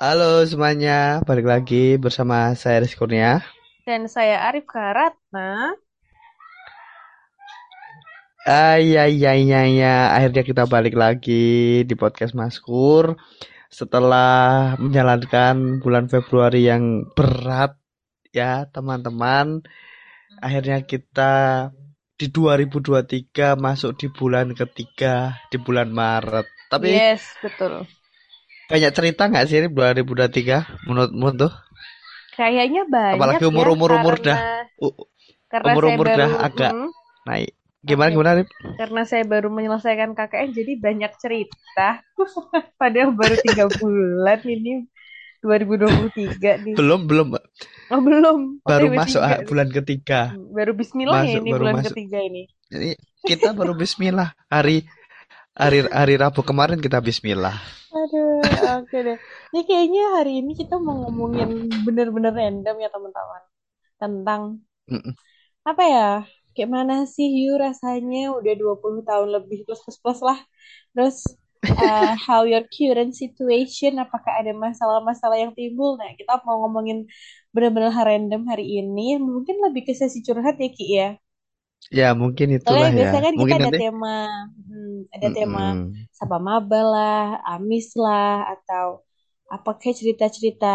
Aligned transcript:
Halo 0.00 0.40
semuanya, 0.48 1.20
balik 1.28 1.44
lagi 1.44 2.00
bersama 2.00 2.56
saya 2.56 2.80
Rizky 2.80 2.96
Kurnia. 2.96 3.44
Dan 3.84 4.08
saya 4.08 4.48
Arif 4.48 4.64
Karatna. 4.64 5.76
Iya 8.48 9.12
iya 9.12 9.36
iya 9.36 9.60
iya, 9.68 10.16
akhirnya 10.16 10.40
kita 10.40 10.64
balik 10.64 10.96
lagi 10.96 11.84
di 11.84 11.94
podcast 12.00 12.32
Maskur 12.32 13.12
setelah 13.68 14.72
menjalankan 14.80 15.84
bulan 15.84 16.08
Februari 16.08 16.64
yang 16.64 17.04
berat 17.12 17.76
ya 18.32 18.72
teman-teman. 18.72 19.68
Akhirnya 20.40 20.80
kita 20.80 21.32
di 22.16 22.32
2023 22.32 23.52
masuk 23.52 24.00
di 24.00 24.08
bulan 24.08 24.56
ketiga 24.56 25.36
di 25.52 25.60
bulan 25.60 25.92
Maret. 25.92 26.48
Tapi 26.72 26.88
Yes, 26.88 27.36
betul. 27.44 27.84
Banyak 28.70 28.92
cerita 28.94 29.22
nggak 29.26 29.44
sih 29.50 29.56
ini 29.60 29.68
2023 29.68 30.86
menurutmu 30.86 31.28
tuh? 31.36 31.52
Kayaknya 32.38 32.82
banyak 32.88 33.18
Apalagi 33.18 33.42
ya, 33.44 33.50
umur-umur 33.50 33.90
umur 33.98 34.14
dah 34.22 34.38
karena, 34.38 34.54
u- 34.80 34.96
karena 35.50 35.72
saya 35.74 35.74
umur-umur 35.74 36.06
baru, 36.06 36.18
dah 36.18 36.30
agak 36.46 36.72
mm, 36.72 36.90
naik. 37.26 37.50
Gimana 37.80 38.08
oke. 38.08 38.14
gimana 38.14 38.30
Rip? 38.38 38.48
Karena 38.76 39.02
saya 39.08 39.24
baru 39.24 39.48
menyelesaikan 39.48 40.10
KKN, 40.12 40.48
jadi 40.52 40.72
banyak 40.78 41.12
cerita. 41.16 41.88
Padahal 42.80 43.10
baru 43.16 43.36
tiga 43.40 43.64
bulan 43.80 44.40
ini 44.44 44.84
2023 45.40 46.60
nih. 46.64 46.74
Belum 46.76 47.00
belum 47.08 47.28
Oh 47.90 47.98
belum, 47.98 48.62
baru 48.62 48.86
OTW 48.86 48.94
masuk 48.94 49.22
ah, 49.24 49.40
bulan 49.42 49.68
ketiga. 49.72 50.20
Baru 50.54 50.72
Bismillah 50.78 51.26
ya 51.26 51.32
Masuk 51.34 51.42
ini 51.42 51.50
baru 51.50 51.64
bulan 51.66 51.74
masuk. 51.80 51.94
ketiga 51.96 52.18
ini. 52.22 52.42
Ini 52.70 52.90
kita 53.26 53.48
baru 53.50 53.72
Bismillah 53.74 54.28
hari 54.46 54.86
hari 55.56 55.82
hari 55.90 56.14
Rabu 56.20 56.46
kemarin 56.46 56.78
kita 56.78 57.02
Bismillah. 57.02 57.79
Aduh, 58.00 58.40
oke 58.78 58.96
deh. 59.06 59.18
Ini 59.50 59.60
kayaknya 59.68 60.02
hari 60.16 60.30
ini 60.40 60.52
kita 60.60 60.74
mau 60.84 60.94
ngomongin 61.02 61.50
bener-bener 61.86 62.32
random 62.40 62.76
ya 62.84 62.88
teman-teman. 62.94 63.42
Tentang 64.02 64.42
Mm-mm. 64.90 65.16
apa 65.70 65.82
ya? 65.94 66.06
Kayak 66.54 66.70
mana 66.76 66.94
sih 67.14 67.26
you 67.38 67.50
rasanya 67.64 68.18
udah 68.38 68.52
20 68.60 69.00
tahun 69.08 69.28
lebih 69.36 69.58
plus 69.66 69.80
plus 69.84 69.98
plus 70.02 70.20
lah. 70.28 70.38
Terus 70.92 71.16
uh, 71.78 72.12
how 72.26 72.40
your 72.50 72.64
current 72.74 73.12
situation 73.22 73.92
apakah 74.04 74.32
ada 74.40 74.52
masalah-masalah 74.66 75.36
yang 75.42 75.52
timbul? 75.58 75.90
Nah, 76.00 76.10
kita 76.18 76.42
mau 76.46 76.56
ngomongin 76.66 76.98
bener-bener 77.54 77.92
random 77.94 78.42
hari 78.50 78.66
ini. 78.82 79.16
Mungkin 79.22 79.56
lebih 79.66 79.82
ke 79.88 79.92
sesi 80.00 80.20
curhat 80.26 80.56
ya 80.62 80.68
Ki 80.76 80.86
ya. 80.98 81.08
Ya 81.98 82.12
mungkin 82.22 82.48
Soalnya 82.64 82.88
itulah 82.88 82.90
ya. 83.02 83.08
biasanya 83.08 83.22
kan 83.28 83.36
kita 83.40 83.40
Mungkin 83.40 83.58
ada 83.60 83.70
nanti. 83.70 83.78
tema, 83.80 84.14
hmm, 84.68 84.96
ada 85.16 85.28
tema 85.38 85.64
Mm-mm. 85.64 86.10
Sapa 86.18 86.36
Maba 86.46 86.80
lah, 86.94 87.20
Amis 87.56 87.86
lah, 88.04 88.30
atau 88.54 88.86
apa 89.54 89.70
kayak 89.80 89.96
cerita-cerita 90.00 90.66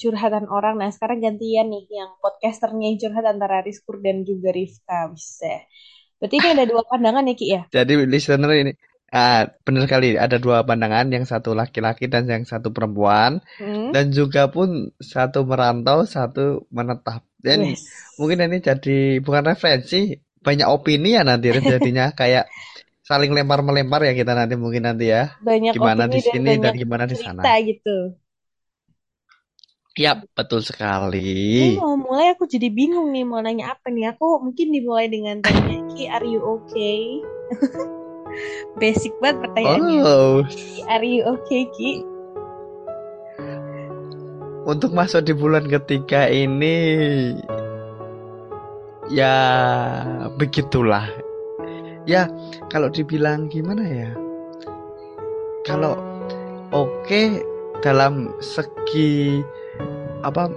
curhatan 0.00 0.46
orang. 0.56 0.74
Nah, 0.80 0.90
sekarang 0.94 1.18
gantian 1.24 1.66
nih 1.72 1.84
yang 1.98 2.10
podcasternya 2.22 2.84
yang 2.94 2.98
curhat 3.02 3.24
antara 3.32 3.56
Rizkur 3.66 3.96
dan 4.06 4.16
juga 4.28 4.48
Rifka. 4.58 5.10
Bisa. 5.16 5.52
Berarti 6.20 6.36
ini 6.40 6.48
ada 6.54 6.64
dua 6.70 6.82
pandangan 6.90 7.24
ya, 7.30 7.34
Ki 7.40 7.46
ya? 7.56 7.62
Jadi 7.74 7.92
listener 8.12 8.50
ini 8.62 8.72
ah 9.10 9.42
benar 9.66 9.84
kali 9.90 10.14
ada 10.14 10.38
dua 10.38 10.62
pandangan 10.68 11.06
yang 11.10 11.24
satu 11.26 11.50
laki-laki 11.60 12.06
dan 12.06 12.30
yang 12.30 12.44
satu 12.46 12.70
perempuan 12.70 13.42
Hmm? 13.58 13.90
dan 13.94 14.04
juga 14.14 14.46
pun 14.54 14.68
satu 15.02 15.42
merantau 15.50 15.98
satu 16.06 16.66
menetap. 16.70 17.22
Dan 17.46 17.74
Yes. 17.74 17.82
mungkin 18.18 18.38
ini 18.46 18.58
jadi 18.68 19.18
bukan 19.24 19.44
referensi 19.50 19.96
banyak 20.40 20.68
opini 20.68 21.16
ya 21.16 21.22
nanti 21.28 21.46
jadinya 21.72 22.12
kayak 22.20 22.44
saling 23.08 23.30
lempar 23.36 23.60
melempar 23.66 24.00
ya 24.08 24.12
kita 24.16 24.32
nanti 24.38 24.54
mungkin 24.56 24.82
nanti 24.88 25.10
ya 25.14 25.22
Banyak 25.46 25.74
gimana 25.74 26.04
opini 26.04 26.10
di 26.14 26.20
dan 26.26 26.32
sini 26.32 26.50
dan 26.62 26.72
banyak 26.72 26.74
gimana 26.80 27.04
di 27.10 27.16
sana. 27.18 27.42
gitu. 27.68 27.96
Yap, 29.98 30.24
betul 30.38 30.60
Ini 31.50 31.68
sekali. 31.68 31.76
mau 31.76 31.94
mulai 31.98 32.26
aku 32.32 32.44
jadi 32.46 32.68
bingung 32.70 33.10
nih 33.14 33.24
mau 33.26 33.40
nanya 33.42 33.74
apa 33.74 33.86
nih. 33.90 34.04
Aku 34.14 34.26
mungkin 34.44 34.66
dimulai 34.74 35.06
dengan 35.10 35.42
tanya, 35.42 35.76
Ki, 35.92 36.06
are 36.08 36.26
you 36.26 36.40
okay? 36.40 37.20
Basic 38.80 39.12
banget 39.20 39.36
pertanyaannya. 39.50 40.02
Oh, 40.06 40.46
Are 40.86 41.04
you 41.04 41.22
okay, 41.26 41.62
Ki? 41.74 41.90
untuk 44.62 44.92
masuk 44.94 45.24
di 45.26 45.34
bulan 45.34 45.66
ketiga 45.66 46.28
ini 46.30 46.76
ya 49.10 49.34
begitulah. 50.38 51.04
Ya, 52.08 52.30
kalau 52.72 52.88
dibilang 52.88 53.50
gimana 53.52 53.84
ya? 53.84 54.10
Kalau 55.68 55.98
oke 56.72 57.44
dalam 57.84 58.32
segi 58.40 59.42
apa 60.22 60.48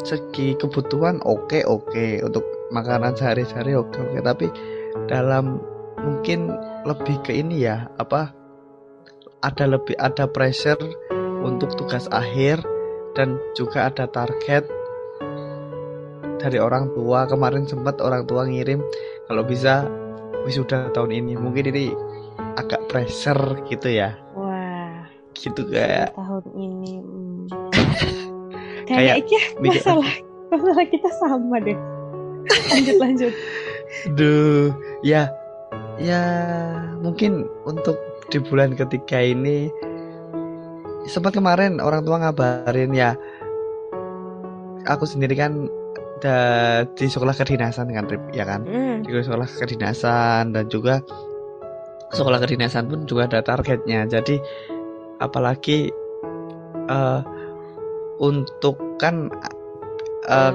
segi 0.00 0.56
kebutuhan 0.56 1.20
oke 1.24 1.60
oke 1.64 2.24
untuk 2.24 2.44
makanan 2.72 3.12
sehari-hari 3.16 3.76
oke 3.76 3.92
oke 4.00 4.18
tapi 4.24 4.48
dalam 5.06 5.60
mungkin 6.00 6.48
lebih 6.88 7.20
ke 7.20 7.36
ini 7.36 7.68
ya 7.68 7.84
apa 8.00 8.32
ada 9.44 9.64
lebih 9.68 9.92
ada 10.00 10.24
pressure 10.24 10.80
untuk 11.44 11.76
tugas 11.76 12.08
akhir 12.12 12.60
dan 13.12 13.36
juga 13.52 13.92
ada 13.92 14.08
target 14.08 14.64
dari 16.40 16.56
orang 16.56 16.88
tua 16.96 17.28
kemarin 17.28 17.68
sempat 17.68 18.00
orang 18.00 18.24
tua 18.24 18.48
ngirim 18.48 18.80
kalau 19.28 19.44
bisa 19.44 19.84
wisuda 20.48 20.88
tahun 20.96 21.12
ini 21.12 21.36
mungkin 21.36 21.68
ini 21.68 21.92
agak 22.56 22.80
pressure 22.88 23.60
gitu 23.68 23.92
ya 23.92 24.16
Wah, 24.32 25.04
gitu 25.36 25.68
kayak 25.68 26.16
tahun 26.16 26.44
ini. 26.56 26.92
hmm. 27.04 27.44
Kayak 28.90 29.22
Kayaknya 29.22 29.42
masalah 29.62 30.12
masalah 30.50 30.86
kita 30.90 31.10
sama 31.22 31.62
deh. 31.62 31.78
Lanjut 32.74 32.96
lanjut. 32.98 33.32
Duh, 34.18 34.74
ya, 35.06 35.30
ya 36.02 36.22
mungkin 36.98 37.46
untuk 37.70 37.94
di 38.34 38.42
bulan 38.42 38.74
ketiga 38.74 39.22
ini 39.22 39.70
sempat 41.06 41.38
kemarin 41.38 41.78
orang 41.78 42.02
tua 42.02 42.18
ngabarin 42.18 42.90
ya, 42.90 43.14
aku 44.90 45.06
sendiri 45.06 45.38
kan 45.38 45.70
da- 46.20 46.84
di 46.94 47.06
sekolah 47.08 47.32
kedinasan 47.32 47.90
kan, 47.90 48.04
Rip, 48.06 48.22
ya 48.30 48.44
kan, 48.44 48.62
Hmm. 48.62 49.02
di 49.02 49.10
sekolah 49.10 49.48
kedinasan 49.48 50.52
dan 50.52 50.68
juga 50.68 51.00
sekolah 52.10 52.38
kedinasan 52.38 52.86
pun 52.86 53.06
juga 53.06 53.26
ada 53.30 53.40
targetnya. 53.40 54.06
Jadi 54.06 54.36
apalagi 55.18 55.90
eh, 56.90 57.20
untuk 58.18 58.74
kan 58.98 59.30
eh, 60.26 60.54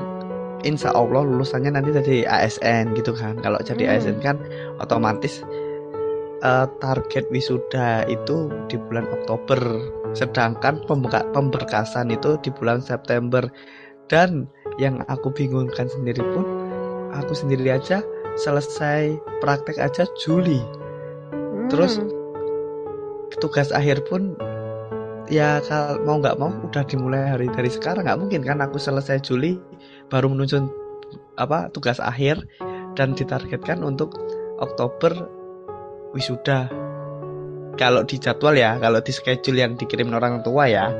insya 0.61 0.91
Allah 0.91 1.23
lulusannya 1.23 1.71
nanti 1.71 1.95
jadi 1.95 2.27
ASN 2.27 2.91
gitu 2.93 3.15
kan. 3.15 3.39
Kalau 3.39 3.57
jadi 3.63 3.87
Hmm. 3.87 3.93
ASN 3.95 4.17
kan 4.19 4.37
otomatis 4.77 5.41
eh, 6.43 6.67
target 6.77 7.25
wisuda 7.31 8.03
itu 8.05 8.51
di 8.67 8.75
bulan 8.77 9.07
Oktober, 9.09 9.57
sedangkan 10.13 10.83
pembuka- 10.85 11.25
pemberkasan 11.31 12.11
itu 12.11 12.35
di 12.43 12.51
bulan 12.51 12.83
September. 12.83 13.47
Dan 14.05 14.45
yang 14.81 15.03
aku 15.07 15.31
bingungkan 15.31 15.87
sendiri 15.87 16.21
pun, 16.35 16.45
aku 17.15 17.31
sendiri 17.31 17.71
aja 17.71 18.03
selesai 18.35 19.15
praktek 19.39 19.79
aja 19.79 20.03
Juli. 20.19 20.59
Terus 21.71 21.97
Hmm. 21.99 22.11
tugas 23.41 23.71
akhir 23.75 24.05
pun 24.07 24.35
ya 25.27 25.59
kalau 25.65 25.99
mau 26.05 26.17
nggak 26.21 26.37
mau 26.37 26.53
udah 26.69 26.83
dimulai 26.85 27.35
hari 27.35 27.47
dari 27.49 27.67
sekarang 27.67 28.05
nggak 28.05 28.19
mungkin 28.21 28.41
kan 28.45 28.61
aku 28.61 28.77
selesai 28.77 29.19
Juli 29.25 29.57
baru 30.07 30.29
menuju 30.29 30.61
apa 31.35 31.67
tugas 31.73 31.97
akhir 31.97 32.45
dan 32.95 33.17
ditargetkan 33.17 33.81
untuk 33.83 34.15
Oktober 34.61 35.27
wisuda 36.15 36.71
kalau 37.75 38.07
di 38.07 38.15
jadwal 38.21 38.55
ya 38.55 38.79
kalau 38.79 39.03
di 39.03 39.11
schedule 39.11 39.59
yang 39.59 39.75
dikirim 39.75 40.13
orang 40.15 40.45
tua 40.45 40.69
ya 40.69 40.93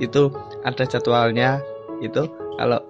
itu 0.00 0.32
ada 0.66 0.82
jadwalnya 0.88 1.62
itu 2.02 2.26
kalau 2.58 2.80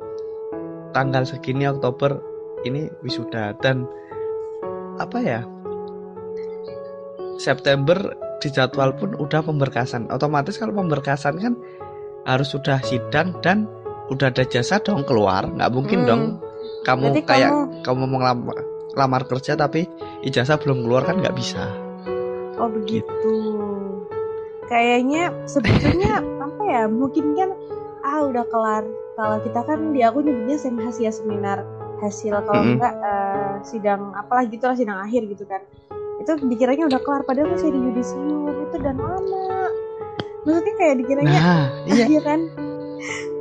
tanggal 0.97 1.29
segini 1.29 1.69
Oktober 1.69 2.17
ini 2.65 2.89
wisuda 3.01 3.53
dan 3.61 3.85
apa 4.97 5.19
ya 5.21 5.41
September 7.37 8.17
di 8.39 8.49
jadwal 8.49 8.97
pun 8.97 9.13
udah 9.15 9.45
pemberkasan 9.45 10.09
otomatis 10.09 10.57
kalau 10.57 10.73
pemberkasan 10.75 11.37
kan 11.37 11.53
harus 12.25 12.49
sudah 12.49 12.81
sidang 12.81 13.37
dan 13.39 13.69
udah 14.09 14.33
ada 14.33 14.45
jasa 14.45 14.81
dong 14.81 15.05
keluar 15.05 15.45
nggak 15.47 15.69
mungkin 15.69 16.01
Hmm. 16.03 16.09
dong 16.09 16.23
kamu 16.83 17.05
Berarti 17.13 17.23
kayak 17.25 17.51
kamu- 17.51 17.69
kamu 17.85 18.03
mau 18.07 18.19
ngelamar 18.19 18.57
lamar 18.97 19.23
kerja 19.27 19.53
tapi 19.55 19.85
ijazah 20.23 20.57
belum 20.57 20.81
keluar 20.81 21.05
kan 21.05 21.21
nggak 21.21 21.37
bisa 21.37 21.65
Oh 22.57 22.73
begitu. 22.73 23.37
Kayaknya 24.65 25.29
sebetulnya 25.45 26.25
apa 26.49 26.63
ya? 26.65 26.83
Mungkin 26.89 27.37
kan 27.37 27.53
ah 28.01 28.25
udah 28.25 28.49
kelar. 28.49 28.81
Kalau 29.17 29.41
kita 29.41 29.61
kan 29.65 29.97
di 29.97 30.05
aku 30.05 30.21
nyebutnya 30.21 30.61
sem 30.61 30.77
hasil 30.77 31.09
seminar 31.09 31.65
hasil 32.05 32.37
kalau 32.45 32.61
Mm-mm. 32.61 32.77
enggak 32.77 32.95
eh, 33.01 33.55
sidang 33.65 34.13
apalah 34.13 34.45
gitu 34.45 34.69
lah 34.69 34.77
sidang 34.77 35.01
akhir 35.01 35.25
gitu 35.33 35.49
kan. 35.49 35.65
Itu 36.21 36.37
dikiranya 36.45 36.85
udah 36.85 37.01
kelar 37.01 37.25
padahal 37.25 37.57
masih 37.57 37.73
di 37.73 37.81
yudisium 37.81 38.45
itu 38.69 38.77
dan 38.77 39.01
lama. 39.01 39.73
Maksudnya 40.45 40.73
kayak 40.77 40.95
dikiranya 41.01 41.33
nah 41.33 41.65
iya 41.91 42.05
iya 42.07 42.21
kan 42.21 42.41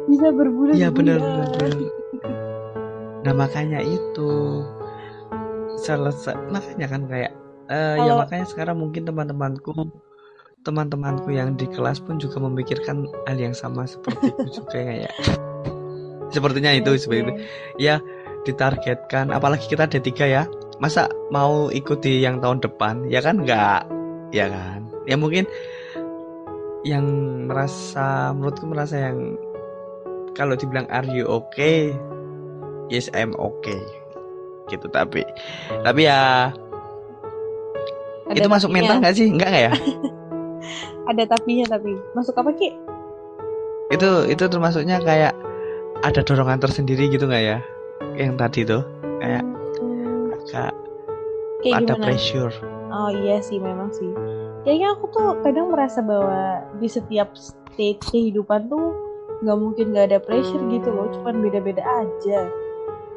bisa 0.07 0.31
berbulan 0.31 0.73
Iya 0.79 0.89
benar. 0.95 1.19
Nah 3.27 3.33
makanya 3.35 3.83
itu 3.83 4.31
selesai 5.83 6.39
makanya 6.55 6.87
kan 6.87 7.01
kayak 7.11 7.31
eh 7.67 7.99
ya 7.99 8.15
makanya 8.15 8.47
sekarang 8.47 8.79
mungkin 8.79 9.03
teman-temanku 9.03 9.75
teman-temanku 10.63 11.29
yang 11.35 11.53
di 11.59 11.67
kelas 11.67 11.99
pun 11.99 12.15
juga 12.15 12.41
memikirkan 12.41 13.05
hal 13.27 13.37
yang 13.37 13.53
sama 13.53 13.83
sepertiku 13.85 14.45
juga 14.49 14.71
kayak 14.71 15.13
sepertinya 16.35 16.75
itu 16.75 16.99
seperti 16.99 17.23
itu 17.23 17.33
ya 17.79 18.03
ditargetkan. 18.43 19.31
Apalagi 19.31 19.71
kita 19.71 19.87
ada 19.87 19.99
tiga 19.99 20.27
ya. 20.27 20.43
Masa 20.83 21.07
mau 21.31 21.71
ikuti 21.71 22.19
yang 22.19 22.43
tahun 22.43 22.59
depan? 22.59 23.07
Ya 23.07 23.23
kan 23.23 23.47
nggak? 23.47 23.87
Ya 24.35 24.51
kan? 24.51 24.91
Ya 25.07 25.15
mungkin 25.15 25.47
yang 26.83 27.07
merasa 27.47 28.35
menurutku 28.35 28.67
merasa 28.67 28.99
yang 29.09 29.39
kalau 30.35 30.53
dibilang 30.59 30.85
are 30.91 31.07
you 31.07 31.23
okay? 31.25 31.95
Yes 32.91 33.07
I'm 33.15 33.33
okay. 33.39 33.79
Gitu 34.67 34.91
tapi 34.91 35.23
tapi 35.87 36.05
ya 36.05 36.51
Ada 38.25 38.41
itu 38.41 38.49
masuk 38.49 38.69
tapinya. 38.73 38.81
mental 38.83 38.97
nggak 38.99 39.15
sih? 39.15 39.27
Enggak 39.31 39.49
nggak 39.49 39.63
ya? 39.63 39.73
Ada 41.13 41.23
tapinya 41.29 41.65
tapi. 41.71 41.93
Masuk 42.17 42.35
apa 42.35 42.51
ki? 42.57 42.69
itu 43.93 44.09
itu 44.33 44.43
termasuknya 44.49 44.97
kayak 44.97 45.33
ada 46.05 46.21
dorongan 46.21 46.61
tersendiri 46.61 47.09
gitu 47.09 47.25
nggak 47.25 47.43
ya 47.43 47.57
yang 48.13 48.37
tadi 48.37 48.61
tuh 48.61 48.85
kayak 49.17 49.43
agak 50.37 50.71
kayak 51.65 51.75
ada 51.81 51.93
gimana? 51.97 52.05
pressure 52.05 52.53
Oh 52.95 53.11
iya 53.11 53.43
sih 53.43 53.59
memang 53.59 53.91
sih. 53.91 54.07
Kayaknya 54.63 54.87
aku 54.95 55.05
tuh 55.11 55.35
kadang 55.43 55.67
merasa 55.73 55.99
bahwa 55.99 56.63
di 56.79 56.87
setiap 56.87 57.35
state 57.35 57.99
kehidupan 58.07 58.71
tuh 58.71 58.95
nggak 59.43 59.57
mungkin 59.59 59.91
nggak 59.91 60.15
ada 60.15 60.19
pressure 60.23 60.63
gitu 60.71 60.95
loh, 60.95 61.11
cuman 61.19 61.43
beda-beda 61.43 61.83
aja. 61.83 62.47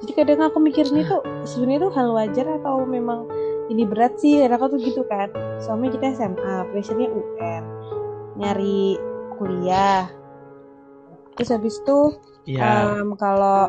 Jadi 0.02 0.12
kadang 0.18 0.42
aku 0.42 0.58
mikirnya 0.58 1.06
tuh 1.06 1.22
sebenarnya 1.46 1.86
tuh 1.86 1.92
hal 1.94 2.08
wajar 2.10 2.46
atau 2.58 2.82
memang 2.82 3.30
ini 3.70 3.86
berat 3.86 4.18
sih, 4.18 4.42
karena 4.42 4.58
aku 4.58 4.66
tuh 4.74 4.80
gitu 4.82 5.06
kan. 5.06 5.30
Soalnya 5.62 5.94
kita 5.94 6.18
SMA, 6.18 6.54
pressure-nya 6.74 7.08
UN, 7.14 7.62
nyari 8.34 8.98
kuliah. 9.38 10.10
Terus 11.38 11.54
habis 11.54 11.78
itu 11.78 11.98
ya 12.48 12.96
Em, 12.96 13.12
kalau 13.14 13.68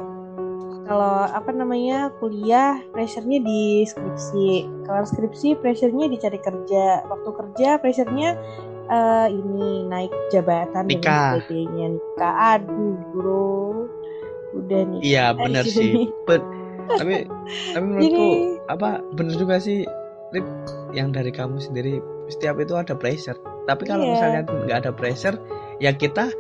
kalau 0.84 1.28
apa 1.28 1.52
namanya 1.52 2.10
kuliah 2.18 2.82
pressure-nya 2.90 3.38
di 3.40 3.62
skripsi. 3.84 4.50
Kalau 4.84 5.04
skripsi 5.04 5.54
pressure-nya 5.56 6.08
dicari 6.08 6.40
kerja. 6.40 7.06
Waktu 7.06 7.30
kerja 7.30 7.78
pressure-nya 7.78 8.34
eh, 8.88 9.28
ini 9.30 9.86
naik 9.86 10.10
jabatan 10.30 10.88
dan 10.88 10.90
Nikah. 10.90 11.30
sebagainya. 11.38 11.86
Nikah. 11.94 12.34
Aduh 12.56 12.98
bro. 13.12 13.86
Udah 14.56 14.82
nih 14.88 15.00
iya 15.04 15.30
bener 15.32 15.62
sih. 15.62 16.10
Bet- 16.26 16.42
tapi 16.90 17.30
tapi 17.70 17.84
menurutku 17.86 18.10
Jadi- 18.10 18.58
apa 18.66 18.90
bener 19.14 19.36
juga 19.36 19.62
sih 19.62 19.86
Rip, 20.30 20.46
yang 20.92 21.10
dari 21.10 21.30
kamu 21.30 21.58
sendiri 21.60 22.02
setiap 22.28 22.58
itu 22.58 22.74
ada 22.74 22.94
pressure. 22.94 23.38
Tapi 23.66 23.82
kalau 23.84 24.02
Iya. 24.02 24.12
misalnya 24.12 24.42
nggak 24.66 24.78
ada 24.80 24.92
pressure 24.92 25.38
ya 25.78 25.90
kita 25.92 26.34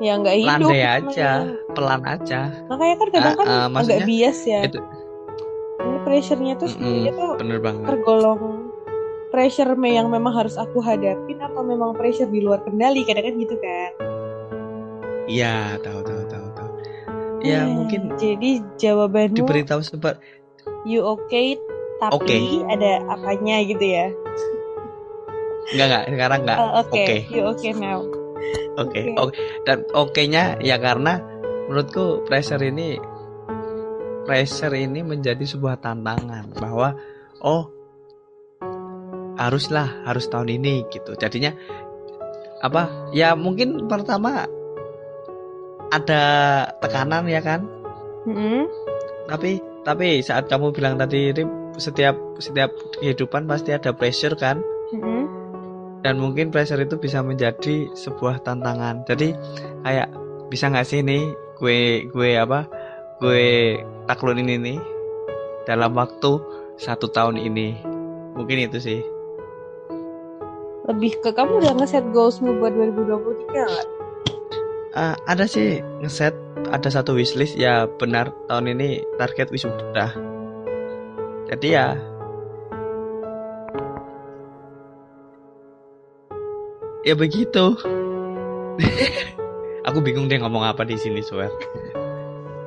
ya 0.00 0.12
nggak 0.16 0.36
hidup. 0.40 0.48
Landai 0.48 0.80
aja 0.82 1.30
namanya. 1.44 1.72
pelan 1.76 2.02
aja. 2.08 2.40
Makanya 2.66 2.94
kan 2.96 3.08
kadang 3.12 3.34
kan 3.36 3.46
Ah, 3.46 3.68
ah, 3.68 3.80
agak 3.84 3.98
bias 4.08 4.38
ya. 4.48 4.64
itu 4.64 4.80
ini 5.80 5.96
pressure-nya 6.04 6.54
tuh 6.60 6.68
sebenarnya 6.68 7.12
tuh 7.16 7.30
bener 7.40 7.58
banget. 7.60 7.86
tergolong 7.88 8.68
pressure 9.32 9.72
me- 9.78 9.96
yang 9.96 10.12
memang 10.12 10.34
harus 10.36 10.60
aku 10.60 10.82
hadapin 10.84 11.40
atau 11.40 11.64
memang 11.64 11.96
pressure 11.96 12.28
di 12.28 12.44
luar 12.44 12.60
kendali 12.60 13.00
kadang 13.04 13.24
kan 13.24 13.34
gitu 13.40 13.56
kan. 13.56 13.90
Iya 15.24 15.78
tahu 15.80 16.00
tahu 16.04 16.22
tahu 16.28 16.46
tahu. 16.52 16.70
Ya 17.40 17.64
Eh, 17.64 17.72
mungkin 17.72 18.12
jadi 18.20 18.60
jawabanmu 18.76 19.40
diberitahu 19.40 19.80
sempat. 19.80 20.20
You 20.84 21.04
okay? 21.06 21.56
Tapi 22.00 22.16
Oke. 22.16 22.36
ada 22.68 23.00
apanya 23.08 23.60
gitu 23.64 23.84
ya? 23.84 24.08
Nggak 25.72 25.86
nggak 25.86 26.04
sekarang 26.12 26.40
nggak. 26.44 26.58
Oh, 26.58 26.70
oke. 26.84 26.92
Oke. 26.92 27.16
You 27.30 27.42
okay 27.48 27.72
now 27.72 28.04
oke 28.78 29.00
Oke. 29.18 29.38
dan 29.66 29.84
oke-nya 29.92 30.58
ya 30.60 30.76
karena 30.80 31.20
menurutku 31.68 32.26
pressure 32.26 32.62
ini 32.62 32.98
pressure 34.26 34.74
ini 34.74 35.00
menjadi 35.02 35.42
sebuah 35.42 35.80
tantangan 35.82 36.54
bahwa 36.58 36.94
oh 37.42 37.70
haruslah 39.40 40.04
harus 40.04 40.28
tahun 40.28 40.60
ini 40.60 40.84
gitu 40.92 41.16
jadinya 41.16 41.56
apa 42.60 43.10
ya 43.16 43.32
mungkin 43.32 43.88
pertama 43.88 44.44
ada 45.90 46.22
tekanan 46.78 47.24
ya 47.26 47.40
kan 47.40 47.64
Mm-mm. 48.28 48.68
tapi 49.26 49.64
tapi 49.80 50.20
saat 50.20 50.46
kamu 50.46 50.76
bilang 50.76 51.00
tadi 51.00 51.32
Rip, 51.32 51.48
setiap 51.80 52.14
setiap 52.36 52.70
kehidupan 53.00 53.48
pasti 53.48 53.72
ada 53.72 53.96
pressure 53.96 54.36
kan 54.36 54.60
Mm-mm. 54.92 55.19
Dan 56.00 56.16
mungkin 56.16 56.48
pressure 56.48 56.80
itu 56.80 56.96
bisa 56.96 57.20
menjadi 57.20 57.88
sebuah 57.92 58.40
tantangan. 58.44 59.04
Jadi 59.04 59.36
kayak 59.84 60.08
bisa 60.48 60.72
nggak 60.72 60.88
sih 60.88 61.00
nih 61.04 61.22
gue 61.60 62.08
gue 62.08 62.30
apa 62.40 62.64
gue 63.20 63.76
taklunin 64.08 64.48
ini 64.48 64.74
dalam 65.68 65.92
waktu 65.96 66.40
satu 66.80 67.12
tahun 67.12 67.36
ini? 67.36 67.76
Mungkin 68.36 68.64
itu 68.64 68.80
sih. 68.80 69.00
Lebih 70.88 71.20
ke 71.20 71.30
kamu 71.36 71.60
udah 71.60 71.72
ngeset 71.76 72.08
goalsmu 72.10 72.56
buat 72.58 72.72
2023 72.72 73.52
nggak? 73.52 73.88
Ah, 74.96 75.14
ada 75.28 75.46
sih 75.46 75.84
ngeset 76.02 76.34
ada 76.72 76.88
satu 76.88 77.12
wishlist. 77.14 77.60
Ya 77.60 77.84
benar 77.86 78.32
tahun 78.48 78.74
ini 78.74 79.04
target 79.20 79.52
wisuda. 79.52 80.16
Jadi 81.46 81.68
ya 81.76 81.94
ya 87.06 87.14
begitu. 87.16 87.76
Aku 89.88 89.98
bingung 90.04 90.28
deh 90.28 90.36
ngomong 90.38 90.64
apa 90.64 90.84
di 90.84 90.96
sini 91.00 91.24
swear 91.24 91.50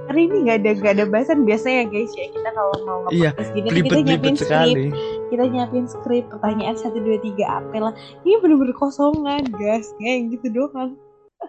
hari 0.03 0.29
ini 0.29 0.45
nggak 0.45 0.57
ada 0.61 0.71
nggak 0.77 0.93
ada 0.93 1.05
bahasan 1.09 1.41
biasanya 1.41 1.89
guys 1.89 2.13
ya. 2.13 2.29
Kita 2.29 2.49
kalau 2.53 2.75
mau 2.85 2.99
Iya, 3.09 3.33
nge-podcast 3.33 3.49
gini 3.55 3.67
kita 3.81 3.97
nyiapin 3.97 4.35
skrip 4.35 4.45
sekali. 4.45 4.85
Kita 5.33 5.43
nyiapin 5.49 5.85
skrip 5.89 6.23
pertanyaan 6.29 6.75
satu 6.77 6.97
dua 7.01 7.17
tiga 7.17 7.45
apa 7.63 7.75
lah. 7.81 7.93
Ini 8.21 8.37
bener-bener 8.43 8.77
kosongan 8.77 9.41
guys. 9.57 9.89
Kayak 9.97 10.37
gitu 10.37 10.47
doang. 10.53 11.01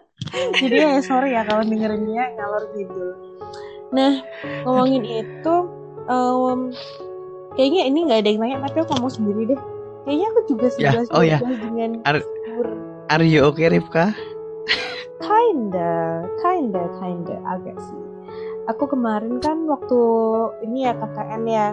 Jadi 0.62 0.76
ya 0.81 0.96
sorry 1.04 1.36
ya 1.36 1.42
kalau 1.44 1.66
dengerinnya 1.66 2.32
ngalor 2.38 2.64
gitu 2.78 3.34
nah 3.94 4.12
ngomongin 4.67 5.06
itu 5.06 5.55
em, 6.10 6.60
kayaknya 7.55 7.82
ini 7.86 7.98
nggak 8.10 8.20
ada 8.26 8.29
yang 8.34 8.41
nanya 8.43 8.58
tapi 8.67 8.76
aku 8.82 8.91
ngomong 8.98 9.12
sendiri 9.14 9.43
deh 9.55 9.60
kayaknya 10.05 10.27
aku 10.31 10.41
juga 10.46 10.67
Ya, 10.77 10.93
sudah 10.93 11.03
oh 11.13 11.23
ya. 11.23 11.39
sudah 11.41 11.58
dengan 11.58 11.91
Ar- 12.05 12.29
sur 12.44 12.67
are 13.08 13.25
you 13.25 13.41
okay 13.43 13.69
Rifka 13.69 14.13
kinda 15.19 16.23
kinda 16.39 16.82
kinda 16.99 17.37
agak 17.46 17.77
sih 17.81 18.03
aku 18.65 18.87
kemarin 18.87 19.39
kan 19.39 19.65
waktu 19.65 20.01
ini 20.63 20.84
ya 20.84 20.93
KKN 20.94 21.43
ya 21.44 21.69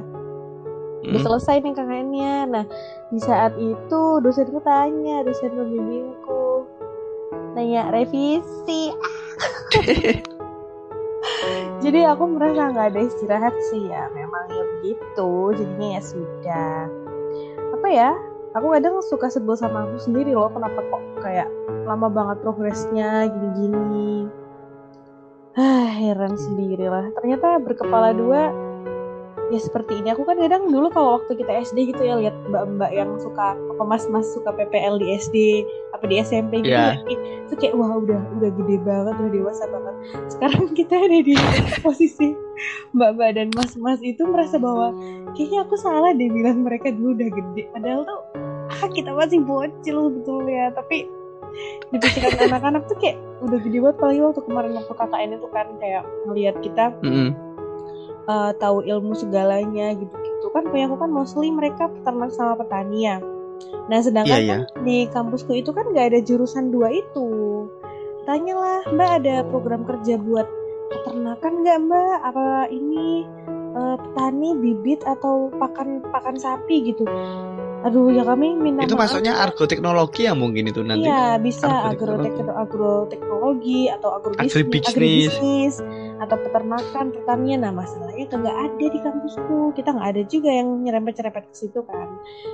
udah 1.02 1.18
Hmm, 1.18 1.18
selesai 1.18 1.66
nih 1.66 1.74
KKN-nya. 1.74 2.46
Nah, 2.46 2.66
di 3.10 3.18
saat 3.18 3.58
itu 3.58 4.22
dosenku 4.22 4.62
tanya, 4.62 5.26
dosen 5.26 5.50
pembimbingku 5.50 6.70
nanya 7.58 7.90
revisi. 7.90 8.94
Jadi 11.82 12.00
aku 12.06 12.24
merasa 12.30 12.70
nggak 12.70 12.94
ada 12.94 13.02
istirahat 13.02 13.56
sih 13.74 13.90
ya, 13.90 14.14
memang 14.14 14.46
ya 14.54 14.62
begitu. 14.78 15.30
Jadinya 15.58 15.98
ya 15.98 16.02
sudah. 16.06 16.78
Apa 17.82 17.90
ya? 17.90 18.14
Aku 18.54 18.70
kadang 18.78 19.02
suka 19.02 19.26
sebel 19.26 19.58
sama 19.58 19.90
aku 19.90 19.98
sendiri 19.98 20.38
loh, 20.38 20.54
kenapa 20.54 20.86
kok 20.86 21.02
kayak 21.26 21.50
lama 21.90 22.14
banget 22.14 22.38
progresnya 22.46 23.26
gini-gini. 23.26 24.30
Ah, 25.58 25.90
heran 25.98 26.38
sendiri 26.38 26.86
lah. 26.86 27.10
Ternyata 27.18 27.58
berkepala 27.58 28.14
dua 28.14 28.54
ya 29.51 29.60
seperti 29.60 30.00
ini. 30.00 30.15
Aku 30.15 30.24
kan 30.24 30.39
kadang 30.39 30.72
dulu 30.72 30.88
kalau 30.89 31.20
waktu 31.20 31.36
kita 31.36 31.51
SD 31.67 31.91
gitu 31.91 32.01
ya 32.01 32.15
lihat 32.17 32.36
mbak-mbak 32.48 32.91
yang 32.96 33.20
suka 33.20 33.53
apa 33.53 33.84
mas-mas 33.84 34.24
suka 34.31 34.55
PPL 34.55 34.98
di 34.98 35.08
SD 35.20 35.36
apa 35.91 36.08
di 36.08 36.15
SMP 36.24 36.63
gitu 36.63 36.72
Iya. 36.72 36.96
ya 37.03 37.15
itu 37.46 37.53
kayak 37.60 37.75
wah 37.75 38.00
udah 38.00 38.22
udah 38.39 38.50
gede 38.55 38.75
banget 38.81 39.13
udah 39.20 39.31
dewasa 39.36 39.63
banget. 39.67 39.96
Sekarang 40.31 40.63
kita 40.79 40.96
ada 40.96 41.20
di 41.20 41.36
posisi 41.84 42.31
mbak-mbak 42.96 43.29
dan 43.36 43.48
mas-mas 43.53 44.00
itu 44.00 44.24
merasa 44.24 44.55
bahwa 44.55 44.96
kayaknya 45.36 45.67
aku 45.67 45.75
salah 45.75 46.15
deh 46.15 46.31
bilang 46.31 46.63
mereka 46.63 46.89
dulu 46.96 47.13
udah 47.20 47.29
gede. 47.29 47.63
Padahal 47.75 48.01
tuh 48.08 48.20
ah 48.72 48.88
kita 48.88 49.12
masih 49.12 49.43
bocil 49.43 49.98
sebetulnya. 50.10 50.72
Tapi 50.72 51.12
di 51.91 51.98
pikiran 52.00 52.39
anak-anak 52.48 52.88
tuh 52.88 52.96
kayak 53.03 53.20
udah 53.43 53.60
gede 53.60 53.77
banget. 53.84 53.96
Apalagi 54.00 54.20
waktu 54.24 54.41
kemarin 54.48 54.72
waktu 54.79 54.93
KKN 54.96 55.29
itu 55.36 55.48
kan 55.51 55.67
kayak 55.84 56.03
ngelihat 56.24 56.55
kita 56.63 56.96
mm-mm. 57.03 57.36
Uh, 58.28 58.51
tahu 58.58 58.84
ilmu 58.86 59.13
segalanya 59.16 59.94
gitu-gitu 59.96 60.48
kan 60.51 60.68
punya 60.68 60.90
aku 60.90 60.98
kan 61.00 61.12
mostly 61.13 61.50
mereka 61.50 61.88
peternak 61.90 62.34
sama 62.34 62.60
petani 62.60 63.08
ya 63.08 63.18
nah 63.88 64.01
sedangkan 64.01 64.42
Iya, 64.42 64.58
kan 64.68 64.84
di 64.84 65.06
kampusku 65.13 65.54
itu 65.54 65.70
kan 65.72 65.86
nggak 65.94 66.13
ada 66.13 66.20
jurusan 66.25 66.74
dua 66.74 66.90
itu 66.90 67.30
Tanyalah, 68.22 68.86
Mbak 68.94 69.12
ada 69.22 69.36
program 69.50 69.82
kerja 69.82 70.13
buat 70.22 70.46
peternakan 70.94 71.66
nggak 71.66 71.78
Mbak? 71.90 72.16
Apa 72.22 72.70
ini 72.70 73.25
uh, 73.74 73.98
petani 73.98 74.54
bibit 74.62 75.01
atau 75.01 75.50
pakan 75.58 76.06
pakan 76.06 76.38
sapi 76.38 76.86
gitu? 76.86 77.01
Aduh 77.82 78.13
ya 78.13 78.22
kami 78.22 78.54
minta 78.54 78.86
itu 78.86 78.94
maaf. 78.94 79.10
maksudnya 79.10 79.42
argo 79.42 79.66
teknologi 79.66 80.30
ya 80.30 80.38
mungkin 80.38 80.70
itu 80.70 80.86
nanti 80.86 81.10
Iya 81.10 81.42
bisa 81.42 81.66
Agroteknologi. 81.66 82.30
agroteknologi, 82.30 82.62
agroteknologi 82.62 83.82
atau 83.90 84.10
agrobisnis, 84.13 84.86
Agribisnis. 84.94 85.74
Atau 86.22 86.38
peternakan 86.38 87.10
pertanian. 87.10 87.66
Nah 87.66 87.74
masalahnya 87.74 88.24
itu 88.24 88.36
nggak 88.38 88.58
ada 88.62 88.86
di 88.88 89.00
kampusku. 89.01 89.74
Kita 89.74 89.90
nggak 89.92 90.10
ada 90.13 90.22
juga 90.30 90.50
yang 90.54 90.86
nyerempet-nyerempet 90.86 91.50
ke 91.50 91.56
situ 91.58 91.82
kan. 91.82 92.08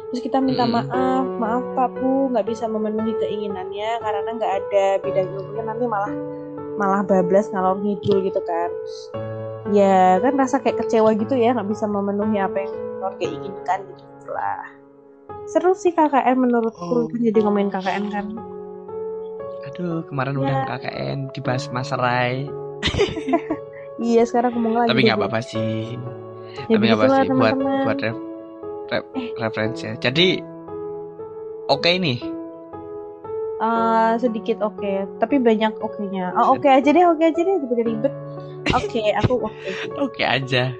Terus 0.09 0.21
kita 0.23 0.39
minta 0.39 0.63
Mm-mm. 0.63 0.87
maaf, 0.87 1.25
maaf 1.35 1.63
Pak 1.75 1.99
Bu 1.99 2.31
nggak 2.31 2.47
bisa 2.47 2.65
memenuhi 2.65 3.11
keinginannya 3.17 3.99
karena 3.99 4.29
nggak 4.31 4.53
ada 4.63 4.85
bidang 5.03 5.27
ilmunya 5.29 5.63
nanti 5.63 5.83
malah 5.83 6.13
malah 6.77 7.01
bablas 7.03 7.51
ngalor 7.51 7.83
ngidul 7.83 8.23
gitu 8.23 8.39
kan. 8.41 8.69
Ya 9.69 10.15
kan 10.17 10.39
rasa 10.39 10.63
kayak 10.63 10.79
kecewa 10.79 11.11
gitu 11.13 11.35
ya 11.35 11.51
nggak 11.51 11.67
bisa 11.67 11.83
memenuhi 11.85 12.39
apa 12.39 12.63
yang 12.63 12.71
keluarga 12.71 13.25
inginkan 13.27 13.79
gitu 13.91 14.31
lah. 14.31 14.63
Seru 15.47 15.71
sih 15.73 15.91
KKN 15.91 16.39
menurutku 16.39 16.79
Oh. 16.79 17.07
kan 17.07 17.19
jadi 17.19 17.39
ngomongin 17.39 17.67
KKN 17.69 18.05
kan. 18.09 18.27
aduh 19.67 19.99
kemarin 20.07 20.31
Ya. 20.33 20.41
udah 20.47 20.57
KKN 20.71 21.17
dibahas 21.35 21.67
masarai 21.67 22.47
Iya 23.99 24.23
sekarang 24.23 24.53
ngomong 24.53 24.73
lagi. 24.77 24.89
tapi 24.89 24.99
nggak 25.03 25.17
apa-apa 25.17 25.39
sih 25.41 25.97
Ya 26.63 26.69
tapi 26.69 26.83
nggak 26.83 26.95
apa 26.95 27.03
begitulah 27.03 27.19
sih 27.19 27.33
buat 27.33 27.55
buat 27.83 27.97
ref, 27.99 28.17
ref- 28.87 29.11
Eh. 29.13 29.27
referensi 29.35 29.83
ya. 29.83 29.93
jadi 29.99 30.27
oke 31.67 31.91
nih 31.93 32.19
Eh, 33.57 34.13
sedikit 34.21 34.61
oke, 34.61 35.17
tapi 35.17 35.41
banyak 35.41 35.81
oke-nya. 35.81 36.29
Oh, 36.37 36.53
oke 36.53 36.69
aja 36.69 36.93
deh, 36.93 37.01
oke 37.01 37.25
aja 37.25 37.41
deh, 37.41 37.57
udah 37.57 37.77
ribet. 37.81 38.13
Oke, 38.69 39.01
aku 39.17 39.33
oke. 39.41 39.69
oke 39.97 40.21
aja 40.21 40.77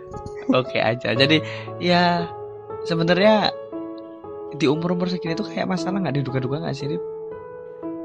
oke 0.48 0.78
aja 0.78 1.10
jadi 1.12 1.42
ya 1.78 2.30
sebenarnya 2.84 3.50
di 4.54 4.64
umur 4.64 4.94
umur 4.94 5.10
segini 5.10 5.34
tuh 5.34 5.44
kayak 5.44 5.66
masalah 5.66 6.00
nggak 6.00 6.22
diduga-duga 6.22 6.62
nggak 6.62 6.72
sih 6.72 6.88
Rip? 6.88 7.04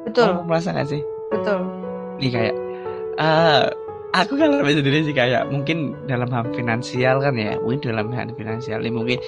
Betul, 0.03 0.27
Kamu 0.33 0.49
merasa 0.49 0.73
nggak 0.73 0.89
sih 0.89 1.03
betul. 1.29 1.59
nih 2.17 2.31
kayak 2.33 2.55
eh 3.15 3.63
aku 4.12 4.37
kan 4.37 4.61
lebih 4.61 4.85
sendiri 4.85 4.99
sih 5.09 5.16
kayak 5.16 5.49
mungkin 5.49 5.97
dalam 6.04 6.28
hal 6.28 6.45
finansial 6.52 7.25
kan 7.25 7.33
ya 7.33 7.57
mungkin 7.57 7.81
dalam 7.81 8.12
hal 8.12 8.28
finansial 8.37 8.85
nih 8.85 8.92
mungkin 8.92 9.19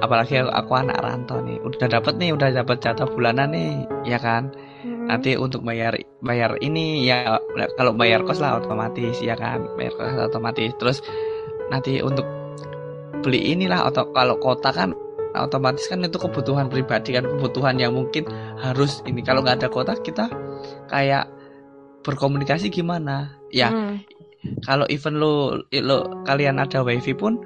apalagi 0.00 0.40
aku, 0.40 0.48
aku 0.48 0.72
anak 0.80 0.98
rantau 1.04 1.44
nih 1.44 1.60
udah 1.60 1.86
dapat 1.88 2.16
nih 2.16 2.32
udah 2.32 2.48
dapat 2.56 2.76
jatah 2.80 3.08
bulanan 3.08 3.52
nih 3.52 3.84
ya 4.08 4.16
kan? 4.16 4.48
Hmm. 4.80 5.12
nanti 5.12 5.36
untuk 5.36 5.60
bayar 5.60 5.92
bayar 6.24 6.56
ini 6.64 7.04
ya 7.04 7.36
kalau 7.76 7.92
bayar 7.92 8.24
kos 8.24 8.40
lah 8.40 8.56
otomatis 8.64 9.20
ya 9.20 9.36
kan? 9.36 9.60
Bayar 9.76 9.92
kos 9.92 10.32
otomatis. 10.32 10.72
Terus 10.80 11.04
nanti 11.68 12.00
untuk 12.00 12.24
beli 13.20 13.52
inilah 13.52 13.92
atau 13.92 14.08
kalau 14.16 14.40
kota 14.40 14.72
kan 14.72 14.96
otomatis 15.36 15.84
kan 15.84 16.00
itu 16.00 16.16
kebutuhan 16.16 16.72
pribadi 16.72 17.12
kan 17.12 17.28
kebutuhan 17.28 17.76
yang 17.76 17.92
mungkin 17.92 18.24
harus 18.56 19.04
ini. 19.04 19.20
Kalau 19.20 19.44
nggak 19.44 19.60
ada 19.60 19.68
kota 19.68 19.92
kita 20.00 20.32
kayak 20.88 21.28
berkomunikasi 22.00 22.72
gimana? 22.72 23.36
Ya 23.52 23.68
Hmm. 23.68 24.00
Kalau 24.64 24.88
even 24.88 25.20
lo 25.20 25.60
lo 25.68 25.98
kalian 26.24 26.56
ada 26.56 26.80
wifi 26.80 27.12
pun 27.12 27.36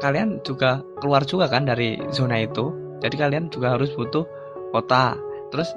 kalian 0.00 0.40
juga 0.44 0.84
keluar 1.00 1.24
juga 1.24 1.48
kan 1.48 1.64
dari 1.64 1.96
zona 2.12 2.44
itu. 2.44 2.72
Jadi 3.00 3.16
kalian 3.16 3.48
juga 3.52 3.76
harus 3.76 3.92
butuh 3.96 4.24
kota. 4.72 5.16
Terus 5.52 5.72